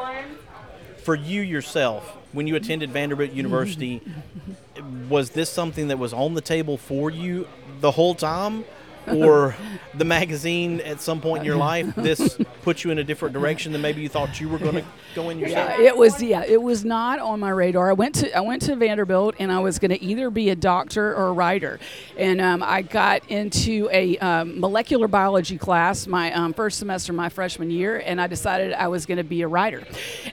For 1.02 1.14
you 1.14 1.40
yourself, 1.40 2.16
when 2.32 2.46
you 2.46 2.56
attended 2.56 2.90
Vanderbilt 2.90 3.32
University, 3.32 4.00
was 5.08 5.30
this 5.30 5.50
something 5.50 5.88
that 5.88 5.98
was 5.98 6.12
on 6.12 6.34
the 6.34 6.40
table 6.40 6.76
for 6.76 7.10
you 7.10 7.48
the 7.80 7.90
whole 7.90 8.14
time? 8.14 8.64
Or 9.07 9.54
the 9.95 10.04
magazine 10.04 10.80
at 10.83 11.00
some 11.00 11.21
point 11.21 11.40
in 11.40 11.47
your 11.47 11.57
life, 11.57 11.95
this 11.97 12.38
put 12.62 12.85
you 12.85 12.90
in 12.90 12.99
a 12.99 13.04
different 13.04 13.33
direction 13.33 13.73
than 13.73 13.80
maybe 13.80 14.02
you 14.02 14.09
thought 14.09 14.40
you 14.40 14.49
were 14.49 14.59
going 14.59 14.76
to 14.76 14.85
go 15.14 15.30
in 15.30 15.38
yourself? 15.38 15.71
Yeah, 15.78 15.87
it 15.87 15.97
was 15.97 16.23
yeah, 16.23 16.45
it 16.47 16.62
was 16.62 16.85
not 16.85 17.19
on 17.19 17.40
my 17.40 17.50
radar. 17.50 17.90
I 17.90 17.95
went 17.95 18.14
to 18.16 18.37
I 18.37 18.40
went 18.40 18.62
to 18.62 18.76
Vanderbilt 18.76 19.35
and 19.38 19.50
I 19.50 19.59
was 19.61 19.78
going 19.78 19.90
to 19.90 20.02
either 20.02 20.30
be 20.30 20.50
a 20.50 20.57
doctor 20.57 21.14
or 21.14 21.28
a 21.28 21.33
writer, 21.33 21.80
and 22.16 22.40
um, 22.40 22.62
I 22.62 22.83
got 22.83 23.28
into 23.28 23.88
a 23.92 24.16
um, 24.19 24.61
molecular 24.61 25.09
biology 25.09 25.59
class 25.59 26.07
my 26.07 26.33
um, 26.33 26.52
first 26.52 26.78
semester 26.78 27.12
my 27.12 27.28
freshman 27.28 27.71
year, 27.71 28.02
and 28.04 28.21
I 28.21 28.26
decided 28.26 28.73
I 28.73 28.88
was 28.88 29.07
going 29.07 29.19
to 29.19 29.25
be 29.25 29.42
a 29.42 29.49
writer. 29.49 29.85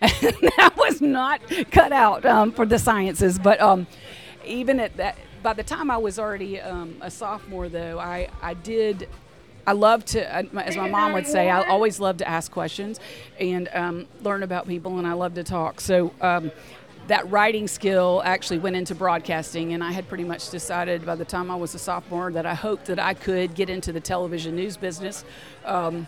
And 0.27 0.35
that 0.57 0.73
was 0.75 0.99
not 0.99 1.41
cut 1.71 1.91
out 1.91 2.25
um, 2.25 2.51
for 2.51 2.65
the 2.65 2.79
sciences, 2.79 3.37
but 3.37 3.61
um, 3.61 3.87
even 4.45 4.79
at 4.79 4.97
that. 4.97 5.17
By 5.47 5.53
the 5.53 5.63
time 5.63 5.89
I 5.89 5.95
was 5.95 6.19
already 6.19 6.59
um, 6.59 6.97
a 6.99 7.09
sophomore, 7.09 7.69
though, 7.69 7.99
I, 7.99 8.27
I 8.41 8.53
did 8.53 9.07
I 9.65 9.71
love 9.71 10.03
to, 10.07 10.21
uh, 10.21 10.43
as 10.59 10.75
my 10.75 10.89
mom 10.89 11.13
would 11.13 11.25
say, 11.25 11.49
I 11.49 11.65
always 11.69 12.01
love 12.01 12.17
to 12.17 12.27
ask 12.27 12.51
questions 12.51 12.99
and 13.39 13.69
um, 13.73 14.07
learn 14.23 14.43
about 14.43 14.67
people, 14.67 14.97
and 14.97 15.07
I 15.07 15.13
love 15.13 15.35
to 15.35 15.45
talk. 15.45 15.79
So 15.79 16.11
um, 16.19 16.51
that 17.07 17.31
writing 17.31 17.69
skill 17.69 18.21
actually 18.25 18.59
went 18.59 18.75
into 18.75 18.93
broadcasting, 18.93 19.71
and 19.71 19.81
I 19.81 19.93
had 19.93 20.09
pretty 20.09 20.25
much 20.25 20.49
decided 20.49 21.05
by 21.05 21.15
the 21.15 21.23
time 21.23 21.49
I 21.49 21.55
was 21.55 21.73
a 21.75 21.79
sophomore 21.79 22.29
that 22.33 22.45
I 22.45 22.53
hoped 22.53 22.87
that 22.87 22.99
I 22.99 23.13
could 23.13 23.55
get 23.55 23.69
into 23.69 23.93
the 23.93 24.01
television 24.01 24.53
news 24.53 24.75
business. 24.75 25.23
Um, 25.63 26.07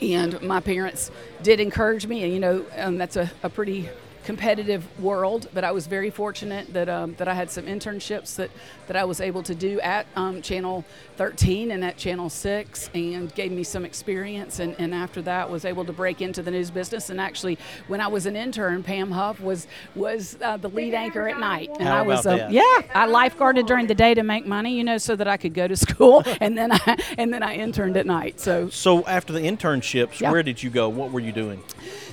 and 0.00 0.42
my 0.42 0.58
parents 0.58 1.12
did 1.44 1.60
encourage 1.60 2.08
me, 2.08 2.24
and 2.24 2.32
you 2.32 2.40
know, 2.40 2.66
um, 2.76 2.98
that's 2.98 3.14
a, 3.14 3.30
a 3.44 3.50
pretty 3.50 3.88
competitive 4.28 4.84
world, 5.00 5.48
but 5.54 5.64
I 5.64 5.70
was 5.72 5.86
very 5.86 6.10
fortunate 6.10 6.70
that 6.74 6.86
um, 6.86 7.14
that 7.16 7.28
I 7.28 7.32
had 7.32 7.50
some 7.50 7.64
internships 7.64 8.36
that, 8.36 8.50
that 8.86 8.94
I 8.94 9.04
was 9.04 9.22
able 9.22 9.42
to 9.44 9.54
do 9.54 9.80
at 9.80 10.06
um, 10.16 10.42
Channel 10.42 10.84
13 11.16 11.70
and 11.70 11.82
at 11.82 11.96
Channel 11.96 12.28
6, 12.28 12.90
and 12.92 13.34
gave 13.34 13.50
me 13.52 13.64
some 13.64 13.86
experience. 13.86 14.58
And, 14.58 14.76
and 14.78 14.94
after 14.94 15.22
that, 15.22 15.48
was 15.48 15.64
able 15.64 15.86
to 15.86 15.94
break 15.94 16.20
into 16.20 16.42
the 16.42 16.50
news 16.50 16.70
business. 16.70 17.08
And 17.08 17.18
actually, 17.18 17.56
when 17.86 18.02
I 18.02 18.08
was 18.08 18.26
an 18.26 18.36
intern, 18.36 18.82
Pam 18.82 19.10
Huff 19.12 19.40
was 19.40 19.66
was 19.94 20.36
uh, 20.42 20.58
the 20.58 20.68
lead 20.68 20.92
anchor 20.92 21.26
at 21.26 21.40
night, 21.40 21.70
and 21.78 21.88
How 21.88 21.96
I 21.96 22.02
was 22.02 22.26
about 22.26 22.38
that? 22.38 22.52
yeah, 22.52 22.82
I 22.94 23.06
lifeguarded 23.08 23.66
during 23.66 23.86
the 23.86 23.94
day 23.94 24.12
to 24.12 24.22
make 24.22 24.44
money, 24.44 24.76
you 24.76 24.84
know, 24.84 24.98
so 24.98 25.16
that 25.16 25.26
I 25.26 25.38
could 25.38 25.54
go 25.54 25.66
to 25.66 25.76
school, 25.86 26.22
and 26.42 26.52
then 26.58 26.70
I 26.70 26.98
and 27.16 27.32
then 27.32 27.42
I 27.42 27.54
interned 27.54 27.96
at 27.96 28.04
night. 28.04 28.40
So 28.40 28.68
So 28.68 29.06
after 29.06 29.32
the 29.32 29.40
internships, 29.40 30.20
Yeah. 30.20 30.30
where 30.32 30.42
did 30.42 30.62
you 30.62 30.68
go? 30.68 30.90
What 30.90 31.12
were 31.12 31.20
you 31.20 31.32
doing? 31.32 31.62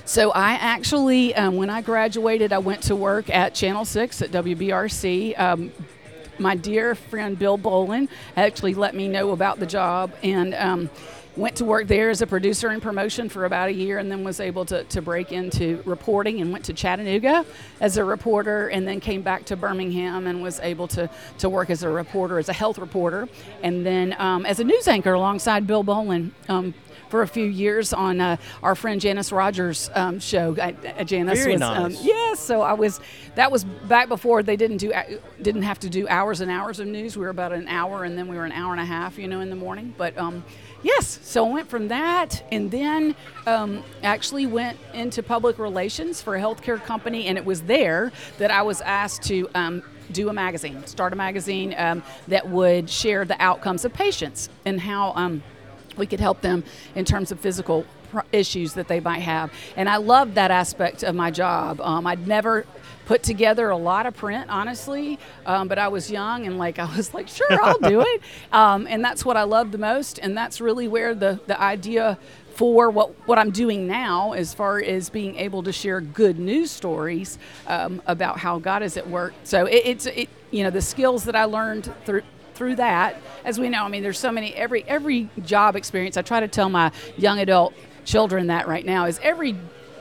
So 0.06 0.30
I 0.30 0.52
actually, 0.52 1.34
um, 1.34 1.56
when 1.56 1.68
I 1.68 1.82
graduated, 1.82 2.52
I 2.52 2.58
went 2.58 2.84
to 2.84 2.94
work 2.94 3.28
at 3.28 3.56
Channel 3.56 3.84
Six 3.84 4.22
at 4.22 4.30
WBRC. 4.30 5.36
Um, 5.36 5.72
my 6.38 6.54
dear 6.54 6.94
friend 6.94 7.36
Bill 7.36 7.56
Bolen 7.56 8.08
actually 8.36 8.74
let 8.74 8.94
me 8.94 9.08
know 9.08 9.32
about 9.32 9.58
the 9.58 9.66
job 9.66 10.12
and. 10.22 10.54
Um, 10.54 10.90
Went 11.36 11.56
to 11.56 11.66
work 11.66 11.86
there 11.86 12.08
as 12.08 12.22
a 12.22 12.26
producer 12.26 12.72
in 12.72 12.80
promotion 12.80 13.28
for 13.28 13.44
about 13.44 13.68
a 13.68 13.72
year 13.74 13.98
and 13.98 14.10
then 14.10 14.24
was 14.24 14.40
able 14.40 14.64
to, 14.64 14.84
to 14.84 15.02
break 15.02 15.32
into 15.32 15.82
reporting 15.84 16.40
and 16.40 16.50
went 16.50 16.64
to 16.64 16.72
Chattanooga 16.72 17.44
as 17.78 17.98
a 17.98 18.04
reporter 18.04 18.68
and 18.68 18.88
then 18.88 19.00
came 19.00 19.20
back 19.20 19.44
to 19.46 19.54
Birmingham 19.54 20.26
and 20.26 20.42
was 20.42 20.60
able 20.60 20.88
to, 20.88 21.10
to 21.36 21.50
work 21.50 21.68
as 21.68 21.82
a 21.82 21.90
reporter, 21.90 22.38
as 22.38 22.48
a 22.48 22.54
health 22.54 22.78
reporter, 22.78 23.28
and 23.62 23.84
then 23.84 24.16
um, 24.18 24.46
as 24.46 24.60
a 24.60 24.64
news 24.64 24.88
anchor 24.88 25.12
alongside 25.12 25.66
Bill 25.66 25.82
Bolen. 25.82 26.34
Um, 26.48 26.72
for 27.08 27.22
a 27.22 27.28
few 27.28 27.46
years 27.46 27.92
on 27.92 28.20
uh, 28.20 28.36
our 28.62 28.74
friend 28.74 29.00
Janice 29.00 29.32
Rogers' 29.32 29.90
um, 29.94 30.18
show. 30.18 30.54
Janice 31.04 31.38
Very 31.38 31.52
was, 31.52 31.60
nice. 31.60 31.78
um, 31.78 31.96
yes. 32.02 32.40
So 32.40 32.62
I 32.62 32.72
was. 32.72 33.00
That 33.34 33.52
was 33.52 33.64
back 33.64 34.08
before 34.08 34.42
they 34.42 34.56
didn't 34.56 34.78
do 34.78 34.92
didn't 35.42 35.62
have 35.62 35.78
to 35.80 35.90
do 35.90 36.08
hours 36.08 36.40
and 36.40 36.50
hours 36.50 36.80
of 36.80 36.86
news. 36.86 37.16
We 37.16 37.24
were 37.24 37.30
about 37.30 37.52
an 37.52 37.68
hour, 37.68 38.04
and 38.04 38.16
then 38.16 38.28
we 38.28 38.36
were 38.36 38.44
an 38.44 38.52
hour 38.52 38.72
and 38.72 38.80
a 38.80 38.84
half, 38.84 39.18
you 39.18 39.28
know, 39.28 39.40
in 39.40 39.50
the 39.50 39.56
morning. 39.56 39.94
But 39.96 40.16
um, 40.16 40.44
yes, 40.82 41.18
so 41.22 41.46
I 41.46 41.52
went 41.52 41.68
from 41.68 41.88
that, 41.88 42.46
and 42.50 42.70
then 42.70 43.14
um, 43.46 43.82
actually 44.02 44.46
went 44.46 44.78
into 44.94 45.22
public 45.22 45.58
relations 45.58 46.22
for 46.22 46.36
a 46.36 46.40
healthcare 46.40 46.82
company, 46.82 47.26
and 47.26 47.36
it 47.36 47.44
was 47.44 47.62
there 47.62 48.12
that 48.38 48.50
I 48.50 48.62
was 48.62 48.80
asked 48.80 49.22
to. 49.24 49.48
Um, 49.54 49.82
do 50.12 50.28
a 50.28 50.32
magazine, 50.32 50.86
start 50.86 51.12
a 51.12 51.16
magazine 51.16 51.74
um, 51.76 52.00
that 52.28 52.48
would 52.48 52.88
share 52.88 53.24
the 53.24 53.34
outcomes 53.42 53.84
of 53.84 53.92
patients 53.92 54.48
and 54.64 54.80
how 54.80 55.12
um, 55.16 55.42
we 55.98 56.06
could 56.06 56.20
help 56.20 56.40
them 56.40 56.64
in 56.94 57.04
terms 57.04 57.32
of 57.32 57.40
physical 57.40 57.84
pr- 58.10 58.20
issues 58.32 58.74
that 58.74 58.88
they 58.88 59.00
might 59.00 59.20
have. 59.20 59.52
And 59.76 59.88
I 59.88 59.96
loved 59.96 60.34
that 60.34 60.50
aspect 60.50 61.02
of 61.02 61.14
my 61.14 61.30
job. 61.30 61.80
Um, 61.80 62.06
I'd 62.06 62.26
never 62.26 62.66
put 63.06 63.22
together 63.22 63.70
a 63.70 63.76
lot 63.76 64.04
of 64.06 64.16
print, 64.16 64.50
honestly, 64.50 65.18
um, 65.46 65.68
but 65.68 65.78
I 65.78 65.88
was 65.88 66.10
young 66.10 66.46
and 66.46 66.58
like 66.58 66.78
I 66.86 66.96
was 66.96 67.14
like, 67.14 67.28
sure, 67.28 67.62
I'll 67.62 67.78
do 67.78 68.00
it. 68.00 68.22
Um, 68.52 68.86
and 68.88 69.04
that's 69.04 69.24
what 69.24 69.36
I 69.36 69.42
love 69.42 69.70
the 69.70 69.78
most. 69.78 70.18
And 70.18 70.36
that's 70.36 70.60
really 70.60 70.88
where 70.88 71.14
the, 71.14 71.40
the 71.46 71.60
idea 71.60 72.16
for 72.54 72.88
what, 72.88 73.10
what 73.28 73.38
I'm 73.38 73.50
doing 73.50 73.86
now, 73.86 74.32
as 74.32 74.54
far 74.54 74.80
as 74.80 75.10
being 75.10 75.36
able 75.36 75.62
to 75.64 75.72
share 75.72 76.00
good 76.00 76.38
news 76.38 76.70
stories 76.70 77.38
um, 77.66 78.00
about 78.06 78.38
how 78.38 78.58
God 78.58 78.82
is 78.82 78.96
at 78.96 79.08
work. 79.08 79.34
So 79.44 79.66
it, 79.66 79.82
it's 79.84 80.06
it, 80.06 80.30
you 80.50 80.64
know 80.64 80.70
the 80.70 80.80
skills 80.80 81.24
that 81.24 81.36
I 81.36 81.44
learned 81.44 81.92
through 82.06 82.22
through 82.56 82.76
that. 82.76 83.16
As 83.44 83.60
we 83.60 83.68
know, 83.68 83.84
I 83.84 83.88
mean, 83.88 84.02
there's 84.02 84.18
so 84.18 84.32
many 84.32 84.54
every 84.54 84.82
every 84.84 85.28
job 85.44 85.76
experience. 85.76 86.16
I 86.16 86.22
try 86.22 86.40
to 86.40 86.48
tell 86.48 86.68
my 86.68 86.90
young 87.16 87.38
adult 87.38 87.74
children 88.04 88.48
that 88.48 88.66
right 88.66 88.84
now 88.84 89.04
is 89.04 89.20
every 89.22 89.56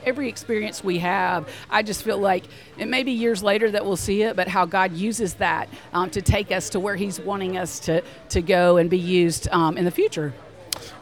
every 0.06 0.30
experience 0.30 0.84
we 0.84 1.00
have, 1.00 1.50
I 1.70 1.82
just 1.82 2.04
feel 2.04 2.18
like 2.18 2.44
it 2.78 2.88
may 2.88 3.04
be 3.04 3.12
years 3.12 3.44
later 3.44 3.72
that 3.72 3.86
we'll 3.86 3.98
see 3.98 4.22
it, 4.22 4.36
but 4.36 4.48
how 4.48 4.66
God 4.66 4.94
uses 4.94 5.36
that 5.36 5.68
um, 5.94 6.10
to 6.12 6.22
take 6.22 6.52
us 6.52 6.70
to 6.70 6.80
where 6.80 6.96
He's 6.96 7.20
wanting 7.20 7.58
us 7.58 7.80
to, 7.82 8.04
to 8.30 8.42
go 8.42 8.78
and 8.78 8.90
be 8.90 9.00
used 9.00 9.48
um, 9.50 9.78
in 9.78 9.86
the 9.86 9.92
future. 9.92 10.34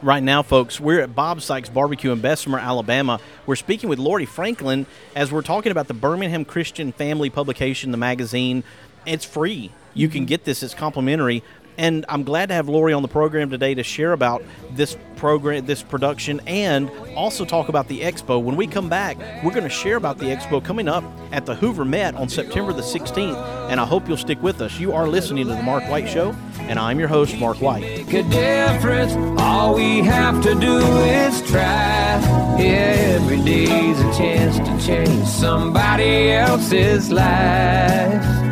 Right 0.02 0.22
now, 0.22 0.42
folks, 0.42 0.78
we're 0.80 1.00
at 1.00 1.14
Bob 1.14 1.42
Sykes 1.42 1.68
Barbecue 1.68 2.12
in 2.12 2.20
Bessemer, 2.20 2.58
Alabama. 2.58 3.20
We're 3.46 3.56
speaking 3.56 3.88
with 3.88 3.98
Laurie 3.98 4.26
Franklin 4.26 4.86
as 5.14 5.32
we're 5.32 5.42
talking 5.42 5.72
about 5.72 5.88
the 5.88 5.94
Birmingham 5.94 6.44
Christian 6.44 6.92
Family 6.92 7.28
publication, 7.28 7.90
the 7.90 7.96
magazine. 7.96 8.64
It's 9.04 9.24
free. 9.24 9.72
You 9.94 10.08
can 10.08 10.24
get 10.24 10.44
this, 10.44 10.62
it's 10.62 10.74
complimentary. 10.74 11.42
And 11.76 12.04
I'm 12.08 12.22
glad 12.22 12.50
to 12.50 12.54
have 12.54 12.68
Laurie 12.68 12.92
on 12.92 13.02
the 13.02 13.08
program 13.08 13.50
today 13.50 13.74
to 13.74 13.82
share 13.82 14.12
about 14.12 14.44
this 14.70 14.96
program, 15.16 15.66
this 15.66 15.82
production, 15.82 16.40
and 16.46 16.88
also 17.16 17.44
talk 17.44 17.68
about 17.68 17.88
the 17.88 18.02
expo. 18.02 18.40
When 18.40 18.56
we 18.56 18.66
come 18.66 18.88
back, 18.88 19.18
we're 19.42 19.50
going 19.50 19.64
to 19.64 19.68
share 19.68 19.96
about 19.96 20.18
the 20.18 20.26
expo 20.26 20.64
coming 20.64 20.88
up 20.88 21.02
at 21.32 21.46
the 21.46 21.54
Hoover 21.56 21.84
Met 21.84 22.14
on 22.14 22.28
September 22.28 22.72
the 22.72 22.82
16th. 22.82 23.70
And 23.70 23.80
I 23.80 23.86
hope 23.86 24.06
you'll 24.06 24.16
stick 24.16 24.40
with 24.42 24.60
us. 24.60 24.78
You 24.78 24.92
are 24.92 25.08
listening 25.08 25.48
to 25.48 25.54
The 25.54 25.62
Mark 25.62 25.82
White 25.88 26.08
Show, 26.08 26.30
and 26.58 26.78
I'm 26.78 26.98
your 26.98 27.08
host, 27.08 27.36
Mark 27.38 27.60
White. 27.60 27.82
Make 27.82 28.12
a 28.12 28.22
difference. 28.22 29.14
All 29.40 29.74
we 29.74 30.00
have 30.00 30.42
to 30.44 30.54
do 30.54 30.78
is 30.78 31.42
try. 31.50 32.20
Every 32.60 33.42
day's 33.42 33.98
a 33.98 34.12
chance 34.16 34.58
to 34.58 34.86
change 34.86 35.26
somebody 35.26 36.30
else's 36.30 37.10
life. 37.10 38.43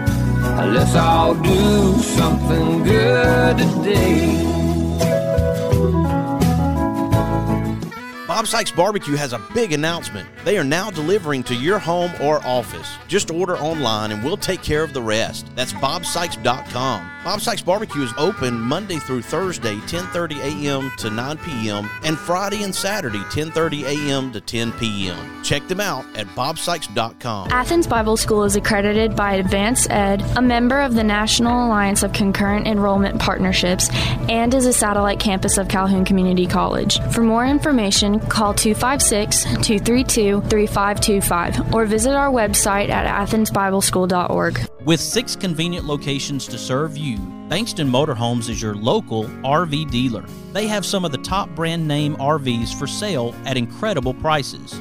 Let's 0.71 0.95
all 0.95 1.35
do 1.35 1.99
something 1.99 2.85
good 2.85 3.59
today. 3.59 4.52
Bob 8.33 8.47
Sykes 8.47 8.71
Barbecue 8.71 9.15
has 9.15 9.35
a 9.35 9.39
big 9.53 9.75
announcement. 9.75 10.27
They 10.43 10.57
are 10.57 10.65
now 10.65 10.91
delivering 10.91 11.43
to 11.43 11.55
your 11.55 11.79
home 11.79 12.11
or 12.19 12.39
office. 12.47 12.97
Just 13.07 13.31
order 13.31 13.59
online 13.59 14.11
and 14.11 14.25
we'll 14.25 14.39
take 14.39 14.63
care 14.63 14.83
of 14.83 14.95
the 14.95 15.03
rest. 15.03 15.55
That's 15.55 15.75
bobsykes.com. 15.75 17.11
Bob 17.25 17.41
Sykes 17.41 17.63
Barbecue 17.63 18.03
is 18.03 18.13
open 18.17 18.59
Monday 18.59 18.97
through 18.97 19.23
Thursday, 19.23 19.77
10:30 19.77 20.39
a.m. 20.41 20.91
to 20.99 21.11
9 21.11 21.39
p.m. 21.39 21.89
and 22.05 22.19
Friday 22.19 22.65
and 22.65 22.75
Saturday, 22.75 23.21
10:30 23.31 23.85
a.m. 23.85 24.33
to 24.33 24.41
10 24.41 24.73
p.m. 24.73 25.45
Check 25.45 25.69
them 25.69 25.81
out 25.81 26.05
at 26.17 26.27
bobsykes.com. 26.29 27.53
Athens 27.53 27.87
Bible 27.87 28.17
School 28.17 28.43
is 28.43 28.57
accredited 28.57 29.15
by 29.15 29.41
AdvancED, 29.41 30.37
a 30.37 30.43
member 30.43 30.81
of 30.81 30.95
the 30.95 31.05
National 31.05 31.67
Alliance 31.67 32.03
of 32.03 32.13
Concurrent 32.13 32.67
Enrollment 32.67 33.21
Partnerships, 33.21 33.89
and 34.29 34.53
is 34.53 34.67
a 34.67 34.73
satellite 34.73 35.21
campus 35.21 35.59
of 35.59 35.69
Calhoun 35.69 36.05
Community 36.05 36.47
College. 36.47 36.99
For 37.13 37.23
more 37.23 37.47
information, 37.47 38.21
call 38.29 38.55
256 38.55 39.45
232 39.45 40.41
3525 40.43 41.75
or 41.75 41.87
visit 41.87 42.15
our 42.15 42.31
website 42.31 42.89
at 42.89 43.07
athensbibleschool.org. 43.29 44.61
With 44.85 45.01
six 45.01 45.37
convenient 45.37 45.87
locations 45.87 46.47
to 46.49 46.59
serve 46.59 46.97
you, 46.97 47.19
Bankston 47.49 47.89
Motorhomes 47.89 48.49
is 48.49 48.61
your 48.61 48.75
local 48.75 49.25
RV 49.25 49.91
dealer. 49.91 50.25
They 50.53 50.67
have 50.67 50.85
some 50.85 51.05
of 51.05 51.13
the 51.13 51.19
top 51.19 51.51
brand 51.51 51.87
name 51.87 52.17
RVs 52.17 52.79
for 52.79 52.87
sale 52.87 53.35
at 53.45 53.57
incredible 53.57 54.15
prices. 54.15 54.81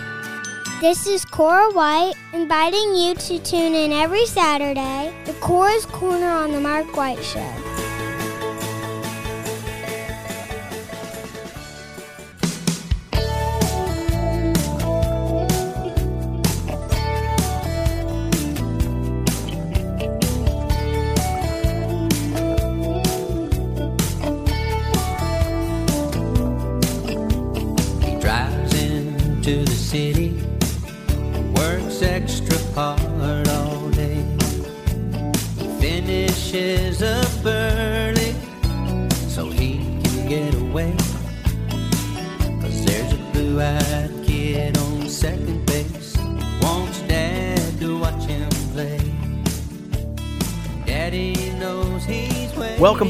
This 0.81 1.05
is 1.05 1.25
Cora 1.25 1.71
White 1.73 2.15
inviting 2.33 2.95
you 2.95 3.13
to 3.13 3.37
tune 3.37 3.75
in 3.75 3.93
every 3.93 4.25
Saturday 4.25 5.13
to 5.25 5.33
Cora's 5.33 5.85
Corner 5.85 6.31
on 6.31 6.51
the 6.51 6.59
Mark 6.59 6.97
White 6.97 7.23
Show. 7.23 7.90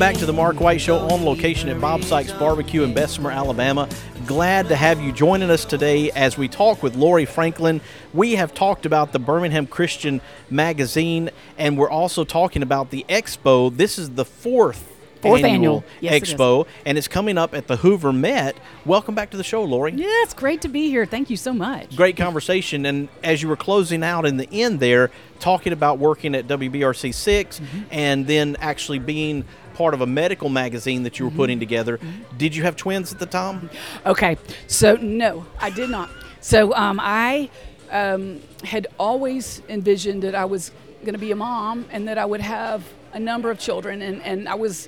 Back 0.02 0.16
to 0.16 0.26
the 0.26 0.34
Mark 0.34 0.60
White 0.60 0.82
Show 0.82 0.98
on 0.98 1.24
location 1.24 1.70
at 1.70 1.80
Bob 1.80 2.04
Sykes 2.04 2.32
Barbecue 2.32 2.82
in 2.82 2.92
Bessemer, 2.92 3.30
Alabama. 3.30 3.88
Glad 4.26 4.68
to 4.70 4.76
have 4.76 5.00
you 5.00 5.12
joining 5.12 5.52
us 5.52 5.64
today 5.64 6.10
as 6.10 6.40
we 6.40 6.48
talk 6.48 6.82
with 6.82 6.96
Laurie 6.96 7.26
Franklin. 7.26 7.82
We 8.12 8.34
have 8.34 8.52
talked 8.52 8.88
about 8.88 9.12
the 9.12 9.20
Birmingham 9.20 9.68
Christian 9.68 10.20
Magazine, 10.50 11.30
and 11.56 11.78
we're 11.78 11.92
also 11.92 12.24
talking 12.24 12.64
about 12.64 12.90
the 12.90 13.06
expo. 13.10 13.78
This 13.78 14.00
is 14.00 14.10
the 14.10 14.26
fourth. 14.26 14.88
Fourth 15.22 15.44
annual. 15.44 15.84
Yes, 16.00 16.14
it 16.16 16.24
is. 16.24 16.34
expo, 16.34 16.66
and 16.84 16.98
it's 16.98 17.08
coming 17.08 17.38
up 17.38 17.54
at 17.54 17.68
the 17.68 17.76
Hoover 17.76 18.12
Met. 18.12 18.58
Welcome 18.86 19.14
back 19.14 19.30
to 19.30 19.38
the 19.38 19.44
show, 19.44 19.64
Laurie. 19.64 19.92
Yeah, 19.92 20.08
it's 20.24 20.34
great 20.34 20.62
to 20.62 20.68
be 20.68 20.90
here. 20.90 21.06
Thank 21.06 21.30
you 21.30 21.38
so 21.38 21.54
much. 21.54 21.96
Great 21.96 22.18
conversation. 22.18 22.88
And 22.88 23.08
as 23.24 23.44
you 23.44 23.48
were 23.48 23.56
closing 23.56 24.04
out 24.04 24.26
in 24.26 24.38
the 24.38 24.50
end 24.52 24.80
there, 24.80 25.12
talking 25.40 25.74
about 25.74 26.00
working 26.00 26.34
at 26.34 26.48
WBRC 26.48 27.14
6 27.14 27.60
Mm-hmm. 27.60 27.80
and 27.92 28.26
then 28.26 28.58
actually 28.60 28.98
being 28.98 29.46
part 29.74 29.94
of 29.94 30.02
a 30.02 30.06
medical 30.08 30.50
magazine 30.50 31.04
that 31.04 31.18
you 31.20 31.26
were 31.26 31.32
Mm-hmm. 31.32 31.38
putting 31.38 31.60
together. 31.60 32.00
Did 32.38 32.56
you 32.56 32.64
have 32.64 32.76
twins 32.76 33.12
at 33.14 33.20
the 33.20 33.26
time? 33.26 33.70
Okay, 34.06 34.38
so 34.68 34.96
no, 34.98 35.46
I 35.60 35.70
did 35.70 35.90
not. 35.90 36.10
So 36.42 36.74
um, 36.76 37.00
I 37.02 37.50
um, 37.92 38.42
had 38.64 38.88
always 38.98 39.62
envisioned 39.70 40.24
that 40.24 40.36
I 40.36 40.46
was 40.46 40.72
going 41.02 41.14
to 41.14 41.20
be 41.20 41.32
a 41.32 41.36
mom 41.36 41.86
and 41.92 42.08
that 42.08 42.18
I 42.18 42.26
would 42.26 42.42
have 42.42 42.84
a 43.14 43.20
number 43.20 43.52
of 43.52 43.60
children, 43.60 44.02
and, 44.02 44.22
and 44.24 44.48
I 44.48 44.56
was, 44.56 44.88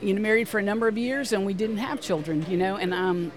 you 0.00 0.14
know, 0.14 0.20
married 0.20 0.48
for 0.48 0.58
a 0.58 0.62
number 0.62 0.88
of 0.88 0.96
years, 0.96 1.32
and 1.32 1.44
we 1.46 1.54
didn't 1.54 1.78
have 1.78 2.00
children, 2.00 2.44
you 2.48 2.56
know, 2.56 2.76
and 2.76 2.92
um, 2.94 3.32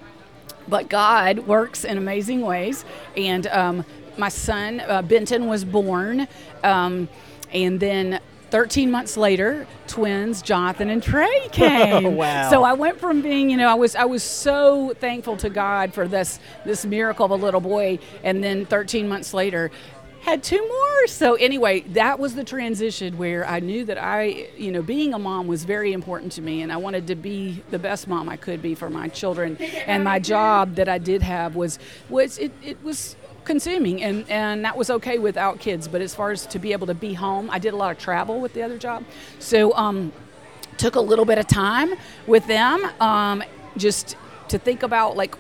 but 0.68 0.90
God 0.90 1.40
works 1.40 1.84
in 1.84 1.98
amazing 1.98 2.42
ways. 2.42 2.86
And 3.18 3.48
um, 3.48 3.86
my 4.18 4.30
son, 4.30 4.80
uh, 4.80 5.02
Benton, 5.02 5.48
was 5.48 5.66
born. 5.66 6.28
Um, 6.64 7.10
and 7.52 7.80
then 7.80 8.20
13 8.54 8.92
months 8.92 9.18
later, 9.18 9.66
twins 9.88 10.44
Jonathan 10.44 10.92
and 10.92 11.02
Trey 11.02 11.48
came. 11.52 12.06
Oh, 12.06 12.10
wow. 12.12 12.52
So 12.52 12.64
I 12.64 12.74
went 12.74 13.00
from 13.00 13.24
being, 13.24 13.50
you 13.50 13.58
know, 13.58 13.68
I 13.68 13.74
was 13.74 13.96
I 13.96 14.06
was 14.06 14.22
so 14.22 14.94
thankful 15.00 15.38
to 15.38 15.50
God 15.50 15.92
for 15.92 16.08
this 16.08 16.40
this 16.64 16.86
miracle 16.86 17.26
of 17.26 17.32
a 17.32 17.36
little 17.36 17.62
boy, 17.62 17.98
and 18.24 18.44
then 18.44 18.68
13 18.68 19.10
months 19.10 19.34
later, 19.34 19.72
had 20.22 20.44
two 20.44 20.62
more. 20.68 21.08
So 21.08 21.34
anyway, 21.34 21.80
that 21.94 22.20
was 22.20 22.36
the 22.36 22.44
transition 22.44 23.18
where 23.18 23.44
I 23.44 23.60
knew 23.60 23.86
that 23.86 23.98
I, 23.98 24.50
you 24.56 24.72
know, 24.72 24.84
being 24.84 25.16
a 25.16 25.20
mom 25.20 25.48
was 25.48 25.66
very 25.66 25.92
important 25.92 26.32
to 26.34 26.42
me, 26.44 26.62
and 26.62 26.72
I 26.72 26.78
wanted 26.78 27.08
to 27.08 27.16
be 27.16 27.64
the 27.72 27.80
best 27.80 28.08
mom 28.08 28.30
I 28.30 28.38
could 28.38 28.62
be 28.62 28.76
for 28.76 28.90
my 28.92 29.08
children. 29.08 29.58
And 29.88 30.04
my 30.04 30.20
job 30.20 30.76
that 30.76 30.88
I 30.88 31.00
did 31.00 31.24
have 31.24 31.56
was 31.56 31.80
was 32.08 32.38
it, 32.38 32.52
it 32.64 32.84
was 32.84 33.16
consuming 33.46 34.04
and 34.04 34.30
and 34.30 34.64
that 34.66 34.78
was 34.78 34.90
okay 34.90 35.20
without 35.20 35.60
kids 35.60 35.88
but 35.88 36.02
as 36.02 36.14
far 36.16 36.32
as 36.32 36.46
to 36.46 36.60
be 36.60 36.72
able 36.72 36.88
to 36.88 36.94
be 36.94 37.14
home 37.14 37.50
i 37.50 37.60
did 37.60 37.74
a 37.74 37.78
lot 37.78 37.92
of 37.92 37.98
travel 37.98 38.40
with 38.40 38.54
the 38.54 38.62
other 38.62 38.78
job. 38.78 39.04
So 39.40 39.74
um 39.76 40.12
took 40.78 40.96
a 40.96 41.00
little 41.00 41.26
bit 41.26 41.38
of 41.38 41.48
time 41.48 41.94
with 42.28 42.46
them 42.48 42.84
um 43.00 43.44
just 43.78 44.16
to 44.50 44.58
think 44.58 44.84
about 44.84 45.16
like 45.16 45.36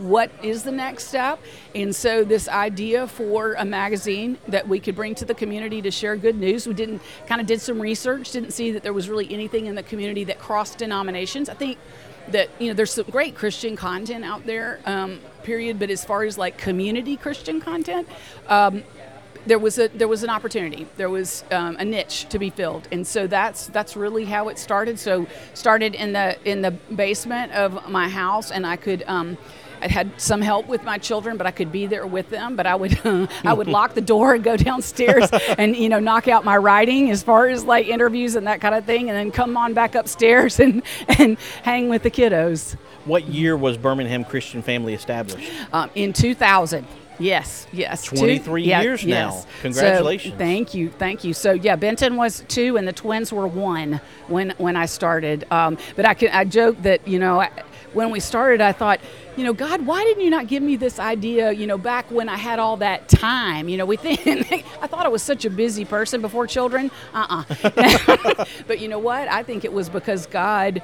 what 0.00 0.30
is 0.42 0.62
the 0.62 0.72
next 0.72 1.08
step. 1.08 1.38
And 1.74 1.94
so 1.94 2.24
this 2.24 2.48
idea 2.48 3.06
for 3.06 3.52
a 3.52 3.66
magazine 3.66 4.38
that 4.48 4.66
we 4.66 4.80
could 4.80 4.96
bring 4.96 5.14
to 5.16 5.26
the 5.26 5.34
community 5.34 5.82
to 5.82 5.90
share 5.90 6.16
good 6.16 6.36
news 6.36 6.66
we 6.66 6.72
didn't 6.72 7.02
kind 7.26 7.40
of 7.40 7.46
did 7.46 7.60
some 7.60 7.80
research 7.80 8.32
didn't 8.32 8.52
see 8.52 8.70
that 8.72 8.82
there 8.82 8.94
was 8.94 9.08
really 9.10 9.30
anything 9.30 9.66
in 9.66 9.74
the 9.74 9.82
community 9.82 10.24
that 10.24 10.38
crossed 10.38 10.78
denominations. 10.78 11.48
I 11.48 11.54
think 11.54 11.78
that 12.28 12.48
you 12.58 12.68
know 12.68 12.74
there's 12.74 12.92
some 12.92 13.06
great 13.10 13.34
christian 13.34 13.76
content 13.76 14.24
out 14.24 14.46
there 14.46 14.80
um, 14.84 15.20
period. 15.42 15.78
But 15.78 15.90
as 15.90 16.04
far 16.04 16.22
as 16.24 16.38
like 16.38 16.58
community 16.58 17.16
christian 17.16 17.60
content 17.60 18.08
um, 18.48 18.82
there 19.46 19.58
was 19.58 19.78
a 19.78 19.88
there 19.88 20.08
was 20.08 20.22
an 20.22 20.30
opportunity. 20.30 20.86
There 20.96 21.08
was 21.08 21.44
um, 21.50 21.76
a 21.78 21.84
niche 21.84 22.26
to 22.28 22.38
be 22.38 22.50
filled. 22.50 22.86
And 22.92 23.06
so 23.06 23.26
that's 23.26 23.68
that's 23.68 23.96
really 23.96 24.26
how 24.26 24.48
it 24.48 24.58
started. 24.58 24.98
So 24.98 25.26
started 25.54 25.94
in 25.94 26.12
the 26.12 26.36
in 26.44 26.60
the 26.60 26.70
basement 26.70 27.52
of 27.52 27.88
my 27.88 28.08
house 28.08 28.50
and 28.50 28.66
i 28.66 28.76
could 28.76 29.02
um, 29.06 29.36
I 29.80 29.88
had 29.88 30.20
some 30.20 30.40
help 30.40 30.66
with 30.66 30.84
my 30.84 30.98
children, 30.98 31.36
but 31.36 31.46
I 31.46 31.50
could 31.50 31.72
be 31.72 31.86
there 31.86 32.06
with 32.06 32.30
them. 32.30 32.56
But 32.56 32.66
I 32.66 32.74
would, 32.74 32.98
I 33.44 33.52
would 33.52 33.66
lock 33.66 33.94
the 33.94 34.00
door 34.00 34.34
and 34.34 34.44
go 34.44 34.56
downstairs 34.70 35.28
and 35.58 35.76
you 35.76 35.88
know 35.88 35.98
knock 35.98 36.28
out 36.28 36.44
my 36.44 36.56
writing 36.56 37.10
as 37.10 37.22
far 37.22 37.48
as 37.48 37.64
like 37.64 37.86
interviews 37.86 38.34
and 38.34 38.46
that 38.46 38.60
kind 38.60 38.74
of 38.74 38.84
thing, 38.84 39.08
and 39.08 39.16
then 39.16 39.30
come 39.30 39.56
on 39.56 39.74
back 39.74 39.94
upstairs 39.94 40.60
and 40.60 40.82
and 41.18 41.38
hang 41.62 41.88
with 41.88 42.02
the 42.02 42.10
kiddos. 42.10 42.76
What 43.04 43.26
year 43.28 43.56
was 43.56 43.78
Birmingham 43.78 44.24
Christian 44.24 44.62
Family 44.62 44.94
established? 44.94 45.50
Um, 45.72 45.90
in 45.94 46.12
2000. 46.12 46.86
Yes, 47.18 47.66
yes. 47.70 48.04
Two- 48.04 48.16
23 48.16 48.62
yeah, 48.62 48.80
years 48.80 49.04
now. 49.04 49.34
yes. 49.34 49.46
Congratulations. 49.60 50.34
So, 50.34 50.38
thank 50.38 50.74
you, 50.74 50.88
thank 50.88 51.22
you. 51.22 51.34
So 51.34 51.52
yeah, 51.52 51.76
Benton 51.76 52.16
was 52.16 52.44
two, 52.48 52.76
and 52.78 52.88
the 52.88 52.92
twins 52.92 53.32
were 53.32 53.46
one 53.46 54.00
when 54.28 54.54
when 54.56 54.74
I 54.74 54.86
started. 54.86 55.46
Um, 55.52 55.76
but 55.96 56.06
I 56.06 56.14
can 56.14 56.30
I 56.30 56.44
joke 56.44 56.80
that 56.82 57.06
you 57.06 57.18
know. 57.18 57.40
I, 57.40 57.50
when 57.92 58.10
we 58.10 58.20
started, 58.20 58.60
I 58.60 58.72
thought, 58.72 59.00
you 59.36 59.44
know, 59.44 59.52
God, 59.52 59.86
why 59.86 60.02
didn't 60.04 60.22
you 60.22 60.30
not 60.30 60.46
give 60.46 60.62
me 60.62 60.76
this 60.76 60.98
idea, 60.98 61.52
you 61.52 61.66
know, 61.66 61.78
back 61.78 62.10
when 62.10 62.28
I 62.28 62.36
had 62.36 62.58
all 62.58 62.76
that 62.78 63.08
time? 63.08 63.68
You 63.68 63.76
know, 63.76 63.86
we 63.86 63.96
think, 63.96 64.26
I 64.82 64.86
thought 64.86 65.06
I 65.06 65.08
was 65.08 65.22
such 65.22 65.44
a 65.44 65.50
busy 65.50 65.84
person 65.84 66.20
before 66.20 66.46
children. 66.46 66.90
Uh 67.14 67.44
uh 67.48 68.44
but 68.66 68.80
you 68.80 68.88
know 68.88 68.98
what? 68.98 69.28
I 69.28 69.42
think 69.42 69.64
it 69.64 69.72
was 69.72 69.88
because 69.88 70.26
God 70.26 70.82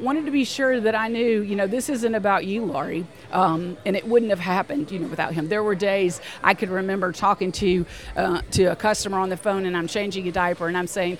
wanted 0.00 0.24
to 0.26 0.30
be 0.30 0.44
sure 0.44 0.80
that 0.80 0.94
I 0.94 1.08
knew, 1.08 1.40
you 1.42 1.56
know, 1.56 1.66
this 1.66 1.88
isn't 1.88 2.14
about 2.14 2.44
you, 2.46 2.64
Laurie, 2.64 3.06
um, 3.32 3.76
and 3.84 3.96
it 3.96 4.06
wouldn't 4.06 4.30
have 4.30 4.40
happened, 4.40 4.90
you 4.90 4.98
know, 4.98 5.08
without 5.08 5.34
him. 5.34 5.48
There 5.48 5.62
were 5.62 5.74
days 5.74 6.20
I 6.42 6.54
could 6.54 6.70
remember 6.70 7.12
talking 7.12 7.52
to 7.52 7.86
uh, 8.16 8.42
to 8.52 8.64
a 8.66 8.76
customer 8.76 9.18
on 9.18 9.28
the 9.28 9.36
phone, 9.36 9.66
and 9.66 9.76
I'm 9.76 9.88
changing 9.88 10.28
a 10.28 10.32
diaper, 10.32 10.68
and 10.68 10.76
I'm 10.76 10.86
saying, 10.86 11.18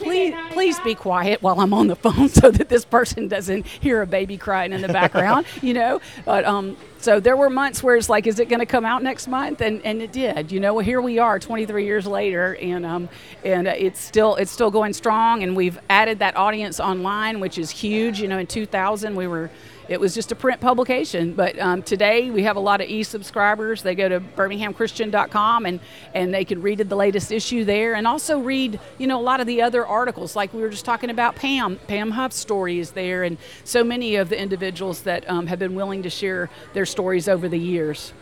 please 0.00 0.34
please 0.50 0.80
be 0.80 0.94
quiet 0.94 1.42
while 1.42 1.60
I'm 1.60 1.72
on 1.74 1.86
the 1.86 1.96
phone 1.96 2.28
so 2.40 2.50
that 2.50 2.68
this 2.68 2.84
person 2.84 3.28
doesn't 3.28 3.66
hear 3.66 4.02
a 4.02 4.06
baby 4.06 4.36
crying 4.36 4.72
in 4.72 4.80
the 4.80 4.88
background, 4.88 5.46
you 5.62 5.74
know. 5.74 6.00
But 6.24 6.44
um, 6.44 6.76
so 7.00 7.18
there 7.18 7.36
were 7.36 7.48
months 7.48 7.82
where 7.82 7.96
it's 7.96 8.08
like, 8.08 8.26
is 8.26 8.40
it 8.40 8.48
going 8.48 8.60
to 8.60 8.66
come 8.66 8.84
out 8.84 9.02
next 9.02 9.26
month? 9.26 9.60
And 9.60 9.84
and 9.84 10.02
it 10.02 10.12
did. 10.12 10.52
You 10.52 10.60
know, 10.60 10.78
here 10.78 11.00
we 11.00 11.18
are, 11.18 11.38
23 11.38 11.84
years 11.84 12.06
later, 12.06 12.56
and 12.56 12.84
um, 12.84 13.08
and 13.44 13.66
it's 13.66 14.00
still 14.00 14.36
it's 14.36 14.50
still 14.50 14.70
going 14.70 14.92
strong. 14.92 15.42
And 15.42 15.56
we've 15.56 15.78
added 15.88 16.18
that 16.18 16.36
audience 16.36 16.78
online, 16.78 17.40
which 17.40 17.58
is 17.58 17.70
huge. 17.70 18.20
You 18.20 18.28
know, 18.28 18.38
in 18.38 18.46
2000 18.46 19.14
we 19.16 19.26
were 19.26 19.50
it 19.90 19.98
was 19.98 20.14
just 20.14 20.30
a 20.30 20.36
print 20.36 20.60
publication. 20.60 21.32
But 21.32 21.58
um, 21.58 21.82
today 21.82 22.30
we 22.30 22.44
have 22.44 22.54
a 22.54 22.60
lot 22.60 22.80
of 22.80 22.88
e-subscribers. 22.88 23.82
They 23.82 23.96
go 23.96 24.08
to 24.08 24.20
birminghamchristian.com 24.20 25.66
and 25.66 25.80
and 26.14 26.32
they 26.32 26.44
can 26.44 26.62
read 26.62 26.78
the 26.78 26.94
latest 26.94 27.32
issue 27.32 27.64
there, 27.64 27.94
and 27.94 28.06
also 28.06 28.38
read 28.38 28.78
you 28.98 29.08
know 29.08 29.18
a 29.18 29.22
lot 29.22 29.40
of 29.40 29.48
the 29.48 29.62
other 29.62 29.84
articles. 29.84 30.36
Like 30.36 30.54
we 30.54 30.62
were 30.62 30.68
just 30.68 30.84
talking 30.84 31.10
about 31.10 31.34
Pam. 31.34 31.80
Pam 31.88 32.12
Huff's 32.12 32.36
story 32.36 32.78
is 32.78 32.92
there, 32.92 33.24
and 33.24 33.36
so 33.64 33.82
many 33.82 34.14
of 34.14 34.28
the 34.28 34.40
individuals 34.40 35.02
that 35.02 35.28
um, 35.28 35.48
have 35.48 35.58
been 35.58 35.74
willing 35.74 36.04
to 36.04 36.10
share 36.10 36.48
their 36.72 36.86
stories 36.90 37.28
over 37.28 37.48
the 37.48 37.58
years. 37.58 38.12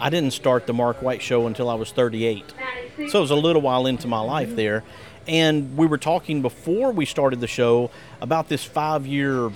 I 0.00 0.10
didn't 0.10 0.32
start 0.32 0.66
the 0.66 0.72
Mark 0.74 1.02
White 1.02 1.22
Show 1.22 1.46
until 1.46 1.68
I 1.68 1.74
was 1.74 1.90
38. 1.90 2.44
So 3.08 3.18
it 3.18 3.20
was 3.22 3.30
a 3.30 3.34
little 3.36 3.62
while 3.62 3.86
into 3.86 4.06
my 4.08 4.20
life 4.20 4.54
there. 4.54 4.84
And 5.26 5.76
we 5.76 5.86
were 5.86 5.98
talking 5.98 6.40
before 6.42 6.92
we 6.92 7.04
started 7.04 7.40
the 7.40 7.46
show 7.46 7.90
about 8.20 8.48
this 8.48 8.64
five 8.64 9.06
year 9.06 9.50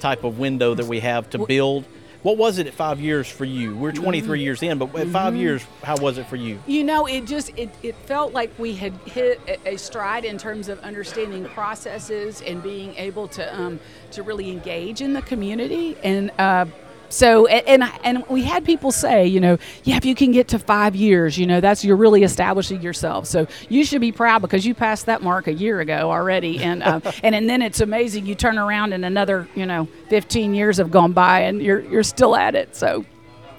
type 0.00 0.24
of 0.24 0.38
window 0.38 0.74
that 0.74 0.86
we 0.86 1.00
have 1.00 1.28
to 1.30 1.38
build. 1.46 1.84
What 2.22 2.36
was 2.36 2.58
it 2.58 2.66
at 2.66 2.74
five 2.74 2.98
years 3.00 3.28
for 3.28 3.44
you? 3.44 3.76
We're 3.76 3.92
23 3.92 4.40
Mhm. 4.40 4.42
years 4.42 4.62
in, 4.62 4.78
but 4.78 4.94
at 4.96 5.06
5 5.08 5.34
Mhm. 5.34 5.38
years, 5.38 5.62
how 5.84 5.96
was 5.98 6.18
it 6.18 6.26
for 6.26 6.34
you? 6.34 6.58
You 6.66 6.82
know, 6.82 7.06
it 7.06 7.26
just 7.26 7.50
it, 7.56 7.70
it 7.82 7.94
felt 8.06 8.32
like 8.32 8.50
we 8.58 8.74
had 8.74 8.92
hit 9.04 9.40
a, 9.46 9.74
a 9.74 9.76
stride 9.78 10.24
in 10.24 10.36
terms 10.36 10.68
of 10.68 10.80
understanding 10.80 11.44
processes 11.44 12.42
and 12.44 12.60
being 12.62 12.94
able 12.96 13.28
to 13.28 13.54
um, 13.60 13.78
to 14.10 14.22
really 14.24 14.50
engage 14.50 15.00
in 15.00 15.12
the 15.12 15.22
community 15.22 15.96
and. 16.02 16.30
Uh, 16.38 16.66
so 17.08 17.46
and, 17.46 17.82
and 18.04 18.26
we 18.28 18.42
had 18.42 18.64
people 18.64 18.92
say, 18.92 19.26
you 19.26 19.40
know, 19.40 19.58
yeah, 19.84 19.96
if 19.96 20.04
you 20.04 20.14
can 20.14 20.30
get 20.32 20.48
to 20.48 20.58
five 20.58 20.94
years, 20.94 21.38
you 21.38 21.46
know, 21.46 21.60
that's 21.60 21.84
you're 21.84 21.96
really 21.96 22.22
establishing 22.22 22.82
yourself. 22.82 23.26
So 23.26 23.46
you 23.68 23.84
should 23.84 24.00
be 24.00 24.12
proud 24.12 24.42
because 24.42 24.66
you 24.66 24.74
passed 24.74 25.06
that 25.06 25.22
mark 25.22 25.46
a 25.46 25.52
year 25.52 25.80
ago 25.80 26.10
already, 26.10 26.58
and 26.62 26.82
uh, 26.82 27.00
and 27.22 27.34
and 27.34 27.48
then 27.48 27.62
it's 27.62 27.80
amazing. 27.80 28.26
You 28.26 28.34
turn 28.34 28.58
around 28.58 28.92
and 28.92 29.04
another, 29.04 29.48
you 29.54 29.66
know, 29.66 29.88
15 30.08 30.54
years 30.54 30.76
have 30.78 30.90
gone 30.90 31.12
by, 31.12 31.40
and 31.40 31.62
you're 31.62 31.80
you're 31.80 32.02
still 32.02 32.36
at 32.36 32.54
it. 32.54 32.76
So 32.76 33.04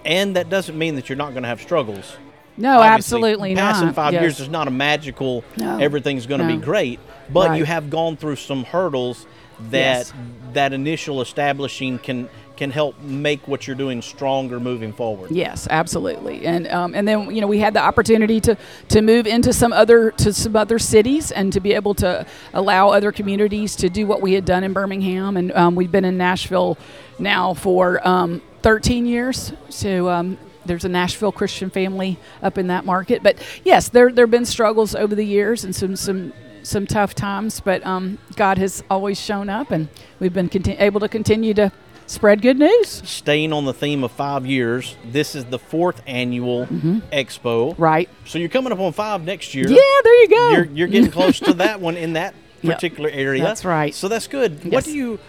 And 0.06 0.36
that 0.36 0.50
doesn't 0.50 0.78
mean 0.78 0.96
that 0.96 1.10
you're 1.10 1.18
not 1.18 1.32
going 1.32 1.44
to 1.44 1.50
have 1.50 1.62
struggles. 1.62 2.18
No, 2.58 2.82
Obviously, 2.82 2.94
absolutely 3.20 3.56
passing 3.56 3.86
not. 3.88 3.96
five 3.96 4.14
Yes. 4.14 4.22
years 4.22 4.40
is 4.42 4.50
not 4.50 4.68
a 4.68 4.72
magical. 4.72 5.44
No. 5.58 5.78
Everything's 5.80 6.26
going 6.26 6.42
to 6.42 6.48
be 6.48 6.58
great, 6.58 7.00
but 7.32 7.58
you 7.58 7.64
have 7.64 7.90
gone 7.90 8.18
through 8.18 8.36
some 8.36 8.66
hurdles 8.66 9.26
that 9.72 9.98
Yes. 10.00 10.14
that 10.54 10.74
initial 10.74 11.22
establishing 11.22 12.00
can 12.00 12.28
can 12.60 12.70
help 12.72 13.00
make 13.02 13.48
what 13.48 13.66
you're 13.66 13.76
doing 13.76 14.02
stronger 14.02 14.60
moving 14.60 14.92
forward. 14.92 15.32
Yes, 15.32 15.66
absolutely, 15.70 16.46
and 16.46 16.68
um, 16.68 16.94
and 16.94 17.08
then 17.08 17.34
you 17.34 17.40
know 17.40 17.48
we 17.48 17.60
had 17.60 17.74
the 17.74 17.82
opportunity 17.82 18.42
to 18.42 18.58
to 18.90 19.02
move 19.02 19.26
into 19.26 19.54
some 19.54 19.72
other 19.72 20.12
to 20.12 20.34
some 20.34 20.58
other 20.58 20.78
cities 20.78 21.32
and 21.32 21.54
to 21.54 21.62
be 21.62 21.72
able 21.72 21.96
to 21.96 22.26
allow 22.54 22.90
other 22.90 23.14
communities 23.14 23.78
to 23.78 23.90
do 23.90 24.06
what 24.06 24.22
we 24.22 24.34
had 24.34 24.44
done 24.44 24.66
in 24.66 24.74
Birmingham, 24.74 25.38
and 25.38 25.54
um, 25.54 25.74
we've 25.74 25.92
been 25.92 26.04
in 26.04 26.18
Nashville 26.18 26.78
now 27.18 27.54
for 27.54 28.06
um, 28.08 28.42
13 28.62 29.08
years. 29.08 29.54
So. 29.70 30.10
Um, 30.10 30.38
there's 30.66 30.86
a 30.86 30.90
Nashville 30.90 31.32
Christian 31.32 31.72
family 31.72 32.20
up 32.44 32.60
in 32.60 32.68
that 32.68 32.86
market, 32.86 33.24
but 33.24 33.42
yes, 33.64 33.90
there 33.90 34.12
there 34.12 34.26
have 34.26 34.32
been 34.32 34.46
struggles 34.46 34.94
over 34.94 35.16
the 35.16 35.26
years 35.26 35.64
and 35.64 35.76
some 35.76 35.96
some 35.96 36.32
some 36.62 36.86
tough 36.86 37.16
times, 37.16 37.60
but 37.60 37.84
um, 37.88 38.20
God 38.36 38.60
has 38.60 38.84
always 38.88 39.20
shown 39.20 39.50
up, 39.50 39.72
and 39.72 39.88
we've 40.20 40.34
been 40.34 40.50
conti- 40.50 40.74
able 40.74 41.00
to 41.00 41.10
continue 41.10 41.56
to 41.56 41.72
spread 42.10 42.42
good 42.42 42.58
news. 42.58 43.02
Staying 43.06 43.54
on 43.54 43.66
the 43.66 43.74
theme 43.74 44.04
of 44.04 44.12
five 44.12 44.46
years, 44.46 44.96
this 45.06 45.36
is 45.36 45.46
the 45.46 45.60
fourth 45.60 46.02
annual 46.08 46.66
expo. 46.66 47.72
Mm-hmm. 47.72 47.82
Right. 47.82 48.10
So 48.26 48.40
you're 48.40 48.50
coming 48.50 48.74
up 48.74 48.80
on 48.80 48.92
five 48.94 49.24
next 49.24 49.54
year. 49.54 49.68
Yeah, 49.70 49.78
there 50.04 50.22
you 50.24 50.28
go. 50.30 50.52
You're, 50.52 50.66
you're 50.66 50.88
getting 50.88 51.12
close 51.12 51.40
to 51.42 51.54
that 51.56 51.80
one 51.82 51.96
in 51.98 52.14
that 52.14 52.34
Yep. 52.62 52.76
particular 52.76 53.10
area. 53.10 53.42
That's 53.42 53.64
right. 53.64 53.96
So 53.96 54.10
that's 54.10 54.28
good. 54.28 54.66
What 54.66 54.72
Yes. 54.74 54.84
Mm-hmm. 54.88 54.92
do 54.92 54.98
you 54.98 55.20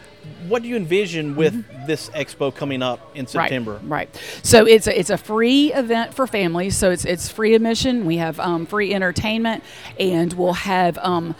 what 0.48 0.62
do 0.62 0.68
you 0.68 0.74
envision 0.76 1.36
with 1.36 1.64
this 1.86 2.10
expo 2.10 2.52
coming 2.52 2.82
up 2.82 3.16
in 3.16 3.26
September? 3.28 3.74
Right. 3.74 4.08
right. 4.12 4.22
So 4.42 4.66
it's 4.66 4.86
a, 4.88 4.98
it's 4.98 5.10
a 5.10 5.16
free 5.16 5.72
event 5.72 6.12
for 6.12 6.26
families. 6.26 6.76
So 6.76 6.90
it's 6.90 7.04
it's 7.04 7.28
free 7.30 7.54
admission. 7.54 8.04
We 8.04 8.16
have 8.16 8.40
um, 8.40 8.66
free 8.66 8.92
entertainment, 8.92 9.62
and 9.98 10.32
we'll 10.32 10.54
have. 10.54 10.98
Um, 10.98 11.36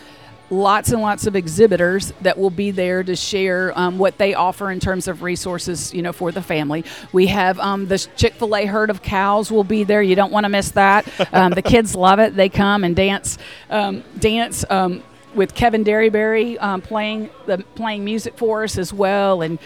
Lots 0.50 0.90
and 0.90 1.00
lots 1.00 1.26
of 1.28 1.36
exhibitors 1.36 2.12
that 2.22 2.36
will 2.36 2.50
be 2.50 2.72
there 2.72 3.04
to 3.04 3.14
share 3.14 3.72
um, 3.78 3.98
what 3.98 4.18
they 4.18 4.34
offer 4.34 4.70
in 4.70 4.80
terms 4.80 5.06
of 5.06 5.22
resources, 5.22 5.94
you 5.94 6.02
know, 6.02 6.12
for 6.12 6.32
the 6.32 6.42
family. 6.42 6.84
We 7.12 7.28
have 7.28 7.60
um, 7.60 7.86
the 7.86 7.98
Chick 8.16 8.34
Fil 8.34 8.56
A 8.56 8.66
herd 8.66 8.90
of 8.90 9.00
cows 9.00 9.52
will 9.52 9.62
be 9.62 9.84
there. 9.84 10.02
You 10.02 10.16
don't 10.16 10.32
want 10.32 10.44
to 10.44 10.50
miss 10.50 10.72
that. 10.72 11.06
Um, 11.32 11.52
the 11.52 11.62
kids 11.62 11.94
love 11.94 12.18
it. 12.18 12.34
They 12.34 12.48
come 12.48 12.82
and 12.82 12.96
dance, 12.96 13.38
um, 13.70 14.02
dance 14.18 14.64
um, 14.68 15.04
with 15.36 15.54
Kevin 15.54 15.84
Derryberry 15.84 16.60
um, 16.60 16.80
playing 16.82 17.30
the 17.46 17.58
playing 17.76 18.04
music 18.04 18.36
for 18.36 18.64
us 18.64 18.76
as 18.76 18.92
well, 18.92 19.42
and 19.42 19.58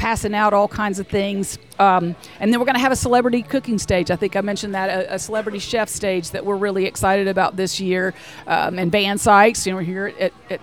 passing 0.00 0.34
out 0.34 0.54
all 0.54 0.66
kinds 0.66 0.98
of 0.98 1.06
things. 1.06 1.58
Um, 1.78 2.16
and 2.40 2.50
then 2.50 2.58
we're 2.58 2.64
going 2.64 2.74
to 2.74 2.80
have 2.80 2.90
a 2.90 2.96
celebrity 2.96 3.42
cooking 3.42 3.78
stage. 3.78 4.10
I 4.10 4.16
think 4.16 4.34
I 4.34 4.40
mentioned 4.40 4.74
that 4.74 4.88
a, 4.88 5.14
a 5.14 5.18
celebrity 5.18 5.58
chef 5.58 5.90
stage 5.90 6.30
that 6.30 6.44
we're 6.44 6.56
really 6.56 6.86
excited 6.86 7.28
about 7.28 7.56
this 7.56 7.78
year. 7.78 8.14
Um, 8.46 8.78
and 8.78 8.90
Van 8.90 9.18
Sykes, 9.18 9.66
you 9.66 9.72
know, 9.72 9.76
we're 9.76 9.82
here 9.84 10.06
at, 10.18 10.32
at 10.48 10.60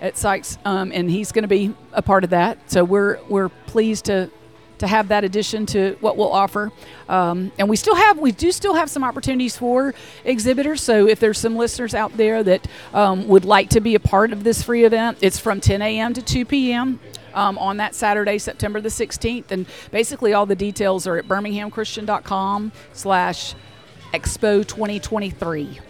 at 0.00 0.18
Sykes, 0.18 0.58
um, 0.66 0.92
and 0.92 1.10
he's 1.10 1.32
going 1.32 1.44
to 1.44 1.48
be 1.48 1.72
a 1.94 2.02
part 2.02 2.24
of 2.24 2.30
that. 2.30 2.70
So 2.70 2.84
we're 2.84 3.20
we're 3.30 3.48
pleased 3.48 4.04
to 4.06 4.30
to 4.78 4.86
have 4.86 5.08
that 5.08 5.24
addition 5.24 5.64
to 5.64 5.96
what 6.00 6.18
we'll 6.18 6.32
offer. 6.32 6.70
Um, 7.08 7.52
and 7.58 7.70
we 7.70 7.76
still 7.76 7.94
have 7.94 8.18
we 8.18 8.32
do 8.32 8.52
still 8.52 8.74
have 8.74 8.90
some 8.90 9.02
opportunities 9.02 9.56
for 9.56 9.94
exhibitors. 10.24 10.82
So 10.82 11.08
if 11.08 11.20
there's 11.20 11.38
some 11.38 11.56
listeners 11.56 11.94
out 11.94 12.14
there 12.18 12.42
that 12.42 12.66
um, 12.92 13.28
would 13.28 13.46
like 13.46 13.70
to 13.70 13.80
be 13.80 13.94
a 13.94 14.00
part 14.00 14.32
of 14.32 14.44
this 14.44 14.62
free 14.62 14.84
event, 14.84 15.18
it's 15.22 15.38
from 15.38 15.62
10 15.62 15.80
a.m. 15.80 16.12
to 16.12 16.20
2 16.20 16.44
p.m. 16.44 17.00
Um, 17.34 17.58
on 17.58 17.76
that 17.78 17.94
Saturday, 17.94 18.38
September 18.38 18.80
the 18.80 18.88
16th. 18.88 19.50
And 19.50 19.66
basically 19.90 20.32
all 20.32 20.46
the 20.46 20.54
details 20.54 21.06
are 21.06 21.16
at 21.18 21.26
birminghamchristian.com 21.26 22.72
slash 22.92 23.54
expo 24.12 24.66
2023. 24.66 25.80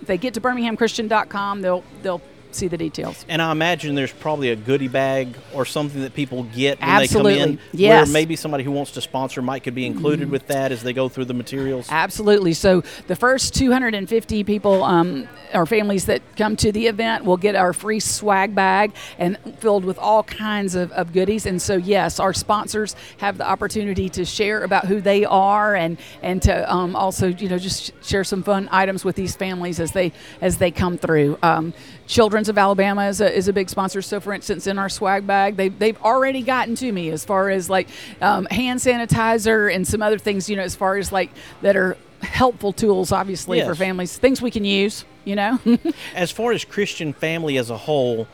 If 0.00 0.06
they 0.06 0.18
get 0.18 0.34
to 0.34 0.40
birminghamchristian.com, 0.40 1.60
they'll 1.62 1.84
they'll 2.02 2.22
see 2.54 2.68
the 2.68 2.78
details. 2.78 3.24
And 3.28 3.40
I 3.42 3.52
imagine 3.52 3.94
there's 3.94 4.12
probably 4.12 4.50
a 4.50 4.56
goodie 4.56 4.88
bag 4.88 5.36
or 5.52 5.64
something 5.64 6.00
that 6.02 6.14
people 6.14 6.44
get 6.44 6.80
when 6.80 6.88
Absolutely. 6.88 7.34
they 7.34 7.40
come 7.40 7.50
in. 7.50 7.58
Yes. 7.72 8.06
Where 8.06 8.12
maybe 8.12 8.36
somebody 8.36 8.64
who 8.64 8.72
wants 8.72 8.92
to 8.92 9.00
sponsor 9.00 9.42
might 9.42 9.62
could 9.62 9.74
be 9.74 9.86
included 9.86 10.30
with 10.30 10.46
that 10.48 10.72
as 10.72 10.82
they 10.82 10.92
go 10.92 11.08
through 11.08 11.26
the 11.26 11.34
materials. 11.34 11.88
Absolutely. 11.90 12.52
So 12.52 12.82
the 13.06 13.16
first 13.16 13.54
250 13.54 14.44
people 14.44 14.82
um, 14.84 15.28
or 15.52 15.66
families 15.66 16.06
that 16.06 16.22
come 16.36 16.56
to 16.56 16.72
the 16.72 16.86
event 16.86 17.24
will 17.24 17.36
get 17.36 17.54
our 17.54 17.72
free 17.72 18.00
swag 18.00 18.54
bag 18.54 18.94
and 19.18 19.38
filled 19.58 19.84
with 19.84 19.98
all 19.98 20.22
kinds 20.24 20.74
of, 20.74 20.90
of 20.92 21.12
goodies. 21.12 21.46
And 21.46 21.60
so 21.60 21.76
yes, 21.76 22.18
our 22.20 22.32
sponsors 22.32 22.96
have 23.18 23.38
the 23.38 23.48
opportunity 23.48 24.08
to 24.10 24.24
share 24.24 24.64
about 24.64 24.86
who 24.86 25.00
they 25.00 25.24
are 25.24 25.74
and 25.74 25.98
and 26.22 26.42
to 26.42 26.72
um, 26.72 26.96
also 26.96 27.28
you 27.28 27.48
know 27.48 27.58
just 27.58 27.92
share 28.04 28.24
some 28.24 28.42
fun 28.42 28.68
items 28.70 29.04
with 29.04 29.16
these 29.16 29.36
families 29.36 29.80
as 29.80 29.92
they 29.92 30.12
as 30.40 30.58
they 30.58 30.70
come 30.70 30.98
through. 30.98 31.38
Um, 31.42 31.72
Children's 32.06 32.48
of 32.48 32.58
Alabama 32.58 33.06
is 33.06 33.20
a, 33.20 33.34
is 33.34 33.48
a 33.48 33.52
big 33.52 33.70
sponsor. 33.70 34.02
So, 34.02 34.20
for 34.20 34.32
instance, 34.32 34.66
in 34.66 34.78
our 34.78 34.88
swag 34.88 35.26
bag, 35.26 35.56
they, 35.56 35.68
they've 35.68 36.00
already 36.02 36.42
gotten 36.42 36.74
to 36.76 36.92
me 36.92 37.10
as 37.10 37.24
far 37.24 37.50
as 37.50 37.70
like 37.70 37.88
um, 38.20 38.46
hand 38.46 38.80
sanitizer 38.80 39.74
and 39.74 39.86
some 39.86 40.02
other 40.02 40.18
things, 40.18 40.48
you 40.50 40.56
know, 40.56 40.62
as 40.62 40.76
far 40.76 40.96
as 40.96 41.12
like 41.12 41.30
that 41.62 41.76
are 41.76 41.96
helpful 42.20 42.72
tools, 42.72 43.12
obviously, 43.12 43.60
for 43.60 43.74
families, 43.74 44.16
things 44.16 44.40
we 44.42 44.50
can 44.50 44.64
use, 44.64 45.04
you 45.24 45.36
know. 45.36 45.58
As 46.14 46.30
far 46.30 46.52
as 46.52 46.64
Christian 46.64 47.12
family 47.12 47.58
as 47.58 47.70
a 47.70 47.76
whole, 47.76 48.26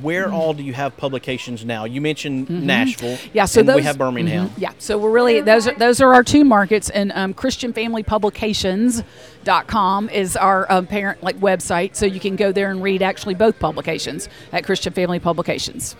where 0.00 0.32
all 0.32 0.54
do 0.54 0.62
you 0.62 0.72
have 0.72 0.96
publications 0.96 1.64
now? 1.64 1.84
You 1.84 2.00
mentioned 2.00 2.48
Nashville. 2.48 3.16
Mm-hmm. 3.16 3.36
Yeah, 3.36 3.44
so 3.44 3.60
and 3.60 3.68
those, 3.68 3.76
we 3.76 3.82
have 3.82 3.98
Birmingham. 3.98 4.48
Mhm. 4.48 4.58
Yeah, 4.58 4.72
so 4.78 4.96
we're 4.98 5.10
really 5.10 5.40
those 5.40 5.68
are 5.68 5.74
those 5.74 6.00
are 6.00 6.14
our 6.14 6.24
two 6.24 6.44
markets, 6.44 6.90
and 6.90 7.12
um, 7.12 7.34
ChristianFamilyPublications.com 7.34 10.08
is 10.10 10.36
our 10.36 10.70
um, 10.72 10.86
parent 10.86 11.22
like 11.22 11.38
website, 11.40 11.94
so 11.96 12.06
you 12.06 12.20
can 12.20 12.36
go 12.36 12.52
there 12.52 12.70
and 12.70 12.82
read 12.82 13.02
actually 13.02 13.34
both 13.34 13.58
publications 13.58 14.28
at 14.52 14.64
Christian 14.64 14.92
Family 14.92 15.18
Publications. 15.20 15.96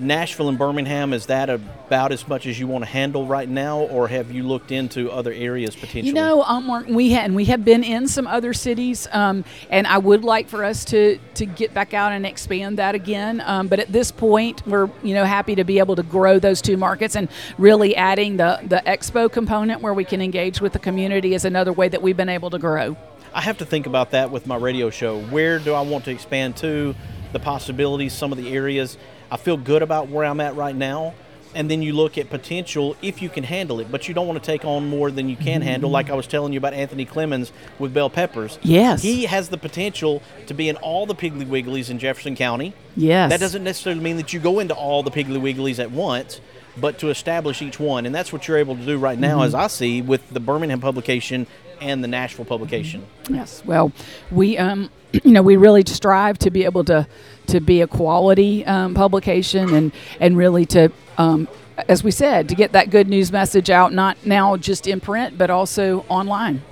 Nashville 0.00 0.48
and 0.48 0.56
Birmingham, 0.56 1.12
is 1.12 1.26
that 1.26 1.50
about 1.50 2.12
as 2.12 2.28
much 2.28 2.46
as 2.46 2.58
you 2.58 2.68
want 2.68 2.84
to 2.84 2.90
handle 2.90 3.26
right 3.26 3.48
now, 3.48 3.80
or 3.80 4.06
have 4.06 4.30
you 4.30 4.44
looked 4.44 4.70
into 4.70 5.10
other 5.10 5.32
areas 5.32 5.74
potentially? 5.74 6.06
You 6.06 6.12
know, 6.12 6.42
um, 6.42 6.86
we 6.94 7.10
had, 7.10 7.24
and 7.24 7.34
we 7.34 7.46
have 7.46 7.64
been 7.64 7.82
in 7.82 8.06
some 8.06 8.26
other 8.26 8.54
cities, 8.54 9.08
um, 9.10 9.44
and 9.70 9.86
I 9.86 9.98
would 9.98 10.22
like 10.22 10.48
for 10.48 10.64
us 10.64 10.84
to 10.86 11.18
to 11.34 11.46
get 11.46 11.74
back 11.74 11.94
out 11.94 12.12
and 12.12 12.24
expand 12.24 12.78
that 12.78 12.94
again. 12.94 13.42
Um, 13.44 13.66
but 13.66 13.80
at 13.80 13.90
this 13.90 14.12
point, 14.12 14.64
we're 14.66 14.88
you 15.02 15.14
know 15.14 15.24
happy 15.24 15.56
to 15.56 15.64
be 15.64 15.80
able 15.80 15.96
to 15.96 16.04
grow 16.04 16.38
those 16.38 16.62
two 16.62 16.76
markets, 16.76 17.16
and 17.16 17.28
really 17.58 17.96
adding 17.96 18.36
the 18.36 18.60
the 18.64 18.82
expo 18.86 19.30
component 19.30 19.82
where 19.82 19.94
we 19.94 20.04
can 20.04 20.22
engage 20.22 20.60
with 20.60 20.72
the 20.72 20.78
community 20.78 21.34
is 21.34 21.44
another 21.44 21.72
way 21.72 21.88
that 21.88 22.02
we've 22.02 22.16
been 22.16 22.28
able 22.28 22.50
to 22.50 22.58
grow. 22.58 22.96
I 23.34 23.40
have 23.42 23.58
to 23.58 23.66
think 23.66 23.86
about 23.86 24.12
that 24.12 24.30
with 24.30 24.46
my 24.46 24.56
radio 24.56 24.90
show. 24.90 25.20
Where 25.20 25.58
do 25.58 25.74
I 25.74 25.82
want 25.82 26.04
to 26.04 26.10
expand 26.10 26.56
to? 26.58 26.94
The 27.32 27.38
possibilities, 27.38 28.14
some 28.14 28.32
of 28.32 28.38
the 28.38 28.54
areas. 28.54 28.96
I 29.30 29.36
feel 29.36 29.56
good 29.56 29.82
about 29.82 30.08
where 30.08 30.24
I'm 30.24 30.40
at 30.40 30.56
right 30.56 30.74
now. 30.76 31.14
And 31.54 31.70
then 31.70 31.80
you 31.80 31.94
look 31.94 32.18
at 32.18 32.28
potential 32.28 32.94
if 33.00 33.22
you 33.22 33.30
can 33.30 33.42
handle 33.42 33.80
it, 33.80 33.90
but 33.90 34.06
you 34.06 34.12
don't 34.12 34.26
want 34.26 34.40
to 34.40 34.46
take 34.46 34.66
on 34.66 34.86
more 34.88 35.10
than 35.10 35.30
you 35.30 35.34
can 35.36 35.62
handle. 35.62 35.90
Like 35.90 36.10
I 36.10 36.14
was 36.14 36.26
telling 36.26 36.52
you 36.52 36.58
about 36.58 36.74
Anthony 36.74 37.06
Clemens 37.06 37.52
with 37.78 37.94
Bell 37.94 38.10
Peppers. 38.10 38.58
Yes. 38.62 39.00
He 39.02 39.24
has 39.24 39.48
the 39.48 39.56
potential 39.56 40.22
to 40.46 40.52
be 40.52 40.68
in 40.68 40.76
all 40.76 41.06
the 41.06 41.14
Piggly 41.14 41.46
Wigglies 41.46 41.88
in 41.88 41.98
Jefferson 41.98 42.36
County. 42.36 42.74
Yes. 42.96 43.30
That 43.30 43.40
doesn't 43.40 43.64
necessarily 43.64 44.02
mean 44.02 44.18
that 44.18 44.34
you 44.34 44.40
go 44.40 44.58
into 44.58 44.74
all 44.74 45.02
the 45.02 45.10
Piggly 45.10 45.40
Wigglies 45.40 45.78
at 45.78 45.90
once, 45.90 46.42
but 46.76 46.98
to 46.98 47.08
establish 47.08 47.62
each 47.62 47.80
one. 47.80 48.04
And 48.04 48.14
that's 48.14 48.30
what 48.30 48.46
you're 48.46 48.58
able 48.58 48.76
to 48.76 48.84
do 48.84 48.98
right 48.98 49.18
now, 49.18 49.38
Mhm. 49.40 49.46
as 49.46 49.54
I 49.54 49.68
see, 49.68 50.02
with 50.02 50.28
the 50.28 50.40
Birmingham 50.40 50.80
publication 50.82 51.46
and 51.80 52.04
the 52.04 52.08
Nashville 52.08 52.44
publication. 52.44 53.04
Yes. 53.30 53.62
Well, 53.64 53.90
we 54.30 54.58
um, 54.58 54.90
you 55.24 55.32
know, 55.32 55.42
we 55.42 55.56
really 55.56 55.82
strive 55.86 56.38
to 56.40 56.50
be 56.50 56.64
able 56.66 56.84
to 56.84 57.06
to 57.48 57.60
be 57.60 57.80
a 57.80 57.86
quality 57.86 58.64
um, 58.66 58.94
publication 58.94 59.74
and 59.74 59.92
and 60.20 60.36
really 60.36 60.64
to 60.66 60.90
um, 61.18 61.48
as 61.88 62.02
we 62.04 62.10
said 62.10 62.48
to 62.48 62.54
get 62.54 62.72
that 62.72 62.90
good 62.90 63.08
news 63.08 63.30
message 63.32 63.68
out 63.70 63.92
not 63.92 64.16
now 64.24 64.56
just 64.56 64.86
in 64.86 65.00
print 65.00 65.36
but 65.36 65.50
also 65.50 66.04
online. 66.08 66.62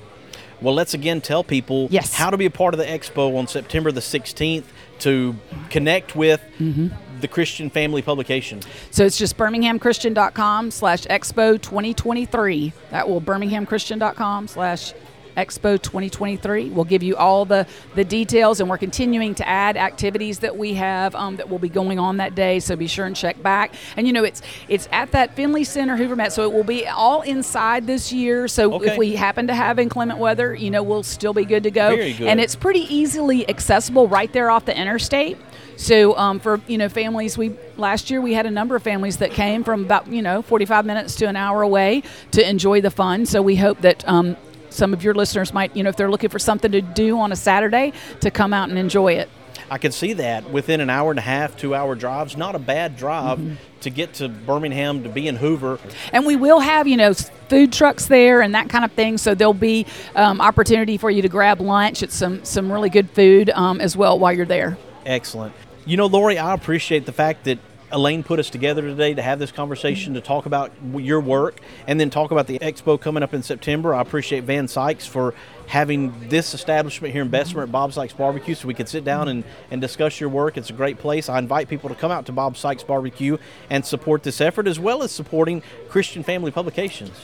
Well, 0.63 0.73
let's 0.75 0.95
again 0.95 1.21
tell 1.21 1.45
people 1.45 1.87
Yes. 1.91 2.15
how 2.15 2.31
to 2.31 2.39
be 2.39 2.47
a 2.47 2.51
part 2.51 2.73
of 2.73 2.79
the 2.79 2.87
expo 2.87 3.37
on 3.39 3.47
September 3.47 3.93
the 3.93 4.01
16th 4.01 4.65
to 5.01 5.35
connect 5.69 6.17
with 6.17 6.41
Mm-hmm. 6.59 6.89
the 7.21 7.29
Christian 7.29 7.69
Family 7.69 8.01
Publication. 8.01 8.61
So 8.91 9.05
it's 9.05 9.19
just 9.19 9.37
birminghamchristian.com 9.37 10.71
slash 10.71 11.05
expo 11.05 11.61
2023. 11.61 12.73
That 12.91 13.07
will 13.09 13.21
birminghamchristian.com 13.21 14.49
slash 14.49 14.95
expo 15.37 15.81
2023. 15.81 16.71
We'll 16.71 16.85
give 16.85 17.03
you 17.03 17.17
all 17.17 17.45
the, 17.45 17.67
the 17.95 18.05
details, 18.05 18.61
and 18.61 18.69
we're 18.69 18.79
continuing 18.79 19.35
to 19.37 19.49
add 19.49 19.77
activities 19.77 20.41
that 20.41 20.57
we 20.57 20.75
have 20.75 21.15
um, 21.15 21.37
that 21.37 21.49
will 21.49 21.59
be 21.59 21.69
going 21.69 21.99
on 21.99 22.17
that 22.19 22.35
day. 22.35 22.61
So 22.61 22.77
be 22.77 22.87
sure 22.87 23.07
and 23.07 23.15
check 23.17 23.43
back. 23.43 23.75
And 23.97 24.07
you 24.07 24.13
know, 24.13 24.25
it's 24.25 24.43
it's 24.69 24.89
at 24.93 25.13
that 25.13 25.35
Finley 25.35 25.65
Center, 25.65 25.97
Hoover 25.97 26.17
Met, 26.17 26.33
so 26.33 26.45
it 26.45 26.53
will 26.53 26.65
be 26.65 26.87
all 26.87 27.23
inside 27.23 27.87
this 27.87 28.13
year. 28.13 28.49
So 28.49 28.75
Okay. 28.75 28.93
if 28.93 28.99
we 28.99 29.15
happen 29.17 29.47
to 29.47 29.55
have 29.55 29.79
inclement 29.79 30.19
weather, 30.19 30.55
you 30.55 30.71
know, 30.71 30.83
we'll 30.83 31.03
still 31.03 31.33
be 31.33 31.45
good 31.45 31.63
to 31.65 31.71
go. 31.71 31.97
Good. 31.97 32.23
And 32.23 32.41
it's 32.41 32.57
pretty 32.57 32.93
easily 32.95 33.49
accessible 33.49 34.09
right 34.09 34.33
there 34.33 34.51
off 34.51 34.65
the 34.65 34.79
interstate. 34.79 35.37
So 35.77 36.17
um, 36.17 36.41
for 36.41 36.61
you 36.67 36.79
know 36.79 36.89
families, 36.89 37.37
we 37.37 37.55
last 37.77 38.11
year 38.11 38.21
we 38.23 38.33
had 38.33 38.47
a 38.47 38.51
number 38.51 38.77
of 38.77 38.83
families 38.83 39.19
that 39.19 39.33
came 39.33 39.63
from 39.63 39.85
about 39.85 40.07
you 40.09 40.23
know 40.23 40.41
45 40.41 40.87
minutes 40.87 41.17
to 41.17 41.27
an 41.27 41.37
hour 41.37 41.61
away 41.63 42.03
to 42.31 42.49
enjoy 42.49 42.81
the 42.81 42.91
fun. 42.91 43.27
So 43.27 43.43
we 43.43 43.57
hope 43.57 43.83
that 43.83 44.07
um, 44.09 44.37
some 44.77 44.93
of 44.93 45.03
your 45.03 45.15
listeners 45.15 45.53
might 45.53 45.75
you 45.77 45.83
know 45.83 45.89
if 45.91 45.97
they're 45.97 46.11
looking 46.11 46.31
for 46.31 46.39
something 46.39 46.71
to 46.73 46.81
do 46.81 47.19
on 47.19 47.33
a 47.33 47.37
Saturday 47.37 47.93
to 48.21 48.31
come 48.31 48.53
out 48.53 48.69
and 48.69 48.79
enjoy 48.79 49.15
it. 49.15 49.29
I 49.69 49.79
can 49.79 49.91
see 49.91 50.13
that 50.13 50.49
within 50.51 50.81
an 50.81 50.91
hour 50.91 51.11
and 51.11 51.19
a 51.19 51.23
half, 51.23 51.57
two 51.57 51.75
hour 51.75 51.97
drives, 51.97 52.37
not 52.37 52.55
a 52.55 52.59
bad 52.59 52.97
drive 52.97 53.39
Mm-hmm. 53.39 53.55
to 53.81 53.91
get 53.91 54.15
to 54.15 54.29
Birmingham 54.29 55.03
to 55.03 55.09
be 55.09 55.27
in 55.27 55.35
Hoover. 55.37 55.81
And 56.13 56.25
we 56.25 56.37
will 56.37 56.61
have, 56.61 56.87
you 56.87 56.97
know, 56.97 57.15
food 57.49 57.73
trucks 57.73 58.07
there 58.07 58.43
and 58.43 58.55
that 58.55 58.69
kind 58.69 58.85
of 58.85 58.93
thing. 58.93 59.19
So 59.19 59.35
there'll 59.35 59.55
be 59.55 59.87
um, 60.15 60.41
opportunity 60.41 60.97
for 60.99 61.11
you 61.11 61.21
to 61.23 61.29
grab 61.29 61.61
lunch 61.61 62.05
at 62.05 62.13
some 62.13 62.45
some 62.45 62.71
really 62.71 62.91
good 62.91 63.11
food 63.11 63.51
um, 63.51 63.81
as 63.81 63.97
well 63.97 64.19
while 64.21 64.33
you're 64.33 64.47
there. 64.47 64.79
Excellent. 65.05 65.53
You 65.85 65.97
know, 65.97 66.07
Laurie, 66.07 66.39
I 66.39 66.55
appreciate 66.55 67.05
the 67.07 67.13
fact 67.13 67.45
that 67.45 67.59
Elaine 67.93 68.23
put 68.23 68.39
us 68.39 68.51
together 68.51 68.83
today 68.83 69.15
to 69.15 69.23
have 69.23 69.39
this 69.39 69.53
conversation 69.53 70.15
to 70.15 70.21
talk 70.21 70.47
about 70.47 70.73
your 70.95 71.21
work 71.21 71.61
and 71.87 72.01
then 72.01 72.11
talk 72.11 72.31
about 72.31 72.47
the 72.47 72.59
expo 72.59 73.01
coming 73.01 73.23
up 73.23 73.33
in 73.33 73.43
September. 73.43 73.95
I 73.95 74.01
appreciate 74.01 74.45
Van 74.45 74.67
Sykes 74.67 75.07
for 75.07 75.35
having 75.67 76.29
this 76.29 76.55
establishment 76.55 77.13
here 77.13 77.23
in 77.23 77.29
Bessemer 77.29 77.63
at 77.63 77.73
Bob 77.73 77.93
Sykes 77.93 78.13
Barbecue 78.13 78.55
so 78.55 78.69
we 78.69 78.75
could 78.75 78.89
sit 78.89 79.05
down 79.05 79.29
and, 79.29 79.45
and 79.71 79.81
discuss 79.81 80.21
your 80.21 80.29
work. 80.29 80.57
It's 80.57 80.71
a 80.71 80.73
great 80.73 80.99
place. 80.99 81.29
I 81.29 81.39
invite 81.39 81.69
people 81.69 81.89
to 81.89 81.95
come 81.95 82.11
out 82.11 82.27
to 82.27 82.33
Bob 82.33 82.57
Sykes 82.57 82.83
Barbecue 82.83 83.39
and 83.71 83.85
support 83.85 84.23
this 84.23 84.41
effort 84.41 84.67
as 84.67 84.79
well 84.79 85.03
as 85.03 85.13
supporting 85.13 85.63
Christian 85.89 86.23
Family 86.23 86.51
Publications. 86.51 87.17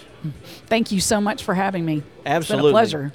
Thank 0.66 0.92
you 0.92 1.00
so 1.00 1.20
much 1.20 1.42
for 1.42 1.54
having 1.54 1.84
me. 1.84 2.02
Absolutely. 2.24 2.70
It's 2.82 2.92
been 2.92 3.00
a 3.00 3.10
pleasure. 3.10 3.12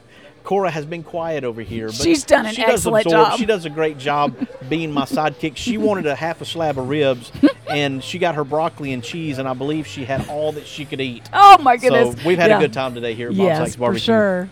Cora 0.48 0.72
has 0.72 0.86
been 0.86 1.04
quiet 1.04 1.44
over 1.44 1.62
here. 1.62 1.88
But 1.88 1.96
She's 1.96 2.24
done 2.24 2.46
an 2.46 2.54
she 2.56 2.62
does 2.62 2.76
excellent 2.76 3.06
absorb- 3.06 3.28
job. 3.32 3.38
She 3.40 3.46
does 3.46 3.66
a 3.66 3.70
great 3.70 3.98
job 3.98 4.34
being 4.70 4.94
my 4.94 5.04
sidekick. 5.04 5.58
She 5.58 5.78
wanted 5.78 6.06
a 6.06 6.16
half 6.16 6.40
a 6.40 6.46
slab 6.46 6.80
of 6.80 6.88
ribs, 6.88 7.34
and 7.70 8.02
she 8.02 8.18
got 8.18 8.36
her 8.36 8.46
broccoli 8.46 8.94
and 8.94 9.04
cheese, 9.04 9.40
and 9.40 9.48
I 9.48 9.54
believe 9.54 9.86
she 9.88 10.06
had 10.06 10.26
all 10.30 10.54
that 10.54 10.66
she 10.66 10.86
could 10.86 11.02
eat. 11.02 11.30
Oh 11.34 11.58
my 11.58 11.76
goodness! 11.76 12.16
So 12.16 12.26
we've 12.26 12.38
had 12.38 12.50
Yeah. 12.50 12.60
a 12.60 12.62
good 12.62 12.72
time 12.72 12.94
today 12.96 13.14
here 13.14 13.28
at 13.28 13.36
Bob 13.36 13.46
yes, 13.46 13.58
Sykes 13.58 13.74
for 13.76 13.80
Barbecue. 13.82 14.06
sure. 14.06 14.50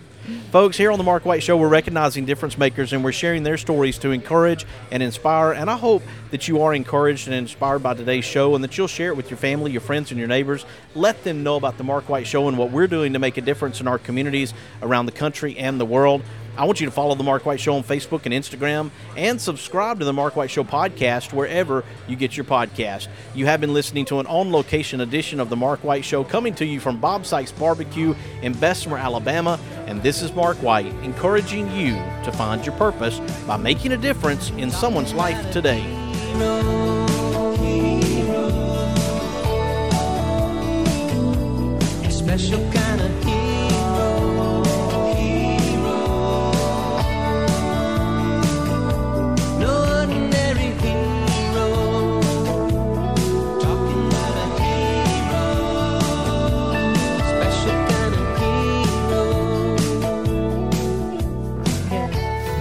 Folks, 0.51 0.77
here 0.77 0.91
on 0.91 0.97
the 0.97 1.03
Mark 1.03 1.25
White 1.25 1.43
Show, 1.43 1.57
we're 1.57 1.67
recognizing 1.67 2.25
difference 2.25 2.57
makers 2.57 2.93
and 2.93 3.03
we're 3.03 3.11
sharing 3.11 3.43
their 3.43 3.57
stories 3.57 3.97
to 3.99 4.11
encourage 4.11 4.65
and 4.91 5.03
inspire. 5.03 5.51
And 5.51 5.69
I 5.69 5.77
hope 5.77 6.01
that 6.31 6.47
you 6.47 6.61
are 6.61 6.73
encouraged 6.73 7.27
and 7.27 7.35
inspired 7.35 7.79
by 7.79 7.93
today's 7.93 8.25
show 8.25 8.55
and 8.55 8.63
that 8.63 8.77
you'll 8.77 8.87
share 8.87 9.09
it 9.09 9.17
with 9.17 9.29
your 9.29 9.37
family, 9.37 9.71
your 9.71 9.81
friends, 9.81 10.11
and 10.11 10.17
your 10.17 10.27
neighbors. 10.27 10.65
Let 10.95 11.23
them 11.23 11.43
know 11.43 11.57
about 11.57 11.77
the 11.77 11.83
Mark 11.83 12.09
White 12.09 12.25
Show 12.25 12.47
and 12.47 12.57
what 12.57 12.71
we're 12.71 12.87
doing 12.87 13.13
to 13.13 13.19
make 13.19 13.37
a 13.37 13.41
difference 13.41 13.81
in 13.81 13.87
our 13.87 13.97
communities 13.97 14.53
around 14.81 15.05
the 15.05 15.11
country 15.11 15.57
and 15.57 15.79
the 15.79 15.85
world. 15.85 16.23
I 16.57 16.63
want 16.63 16.79
you 16.79 16.85
to 16.85 16.91
follow 16.91 17.15
the 17.15 17.23
Mark 17.23 17.45
White 17.45 17.59
Show 17.59 17.75
on 17.75 17.83
Facebook 17.83 18.25
and 18.25 18.33
Instagram 18.33 18.89
and 19.17 19.41
subscribe 19.41 19.99
to 19.99 20.05
the 20.05 20.13
Mark 20.13 20.37
White 20.37 20.49
Show 20.49 20.63
podcast 20.63 21.33
wherever 21.33 21.83
you 22.07 22.15
get 22.15 22.37
your 22.37 22.45
podcast. 22.45 23.09
You 23.33 23.45
have 23.47 23.59
been 23.59 23.73
listening 23.73 24.05
to 24.05 24.21
an 24.21 24.27
on 24.27 24.53
location 24.53 25.01
edition 25.01 25.41
of 25.41 25.49
the 25.49 25.57
Mark 25.57 25.83
White 25.83 26.05
Show 26.05 26.23
coming 26.23 26.55
to 26.55 26.65
you 26.65 26.79
from 26.79 26.97
Bob 27.01 27.25
Sykes 27.25 27.51
Barbecue 27.51 28.15
in 28.41 28.53
Bessemer, 28.53 28.97
Alabama. 28.97 29.59
And 29.85 30.01
this 30.01 30.23
is 30.23 30.33
Mark 30.33 30.57
White 30.57 30.93
encouraging 31.03 31.71
you 31.71 31.93
to 32.23 32.31
find 32.31 32.65
your 32.65 32.75
purpose 32.75 33.19
by 33.45 33.57
making 33.57 33.91
a 33.91 33.97
difference 33.97 34.49
in 34.51 34.71
someone's 34.71 35.13
life 35.13 35.51
today. 35.51 35.83
Special 42.09 42.59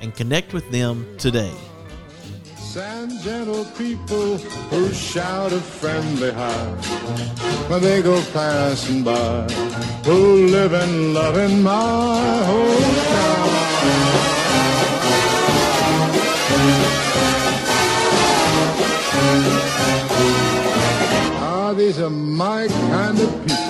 and 0.00 0.14
connect 0.14 0.52
with 0.52 0.70
them 0.70 1.06
today. 1.18 1.52
Sand 2.56 3.12
gentle 3.22 3.64
people 3.76 4.38
who 4.70 4.92
shout 4.92 5.52
a 5.52 5.60
friendly 5.60 6.30
hi 6.30 6.66
when 7.68 7.82
they 7.82 8.02
go 8.02 8.22
passing 8.32 9.02
by, 9.02 9.42
who 10.04 10.46
live 10.46 10.72
and 10.72 11.14
love 11.14 11.36
in 11.38 11.62
my 11.62 12.42
hometown. 12.50 13.48
Ah, 21.40 21.74
these 21.76 21.98
are 21.98 22.10
my 22.10 22.68
kind 22.68 23.18
of 23.18 23.46
people. 23.46 23.67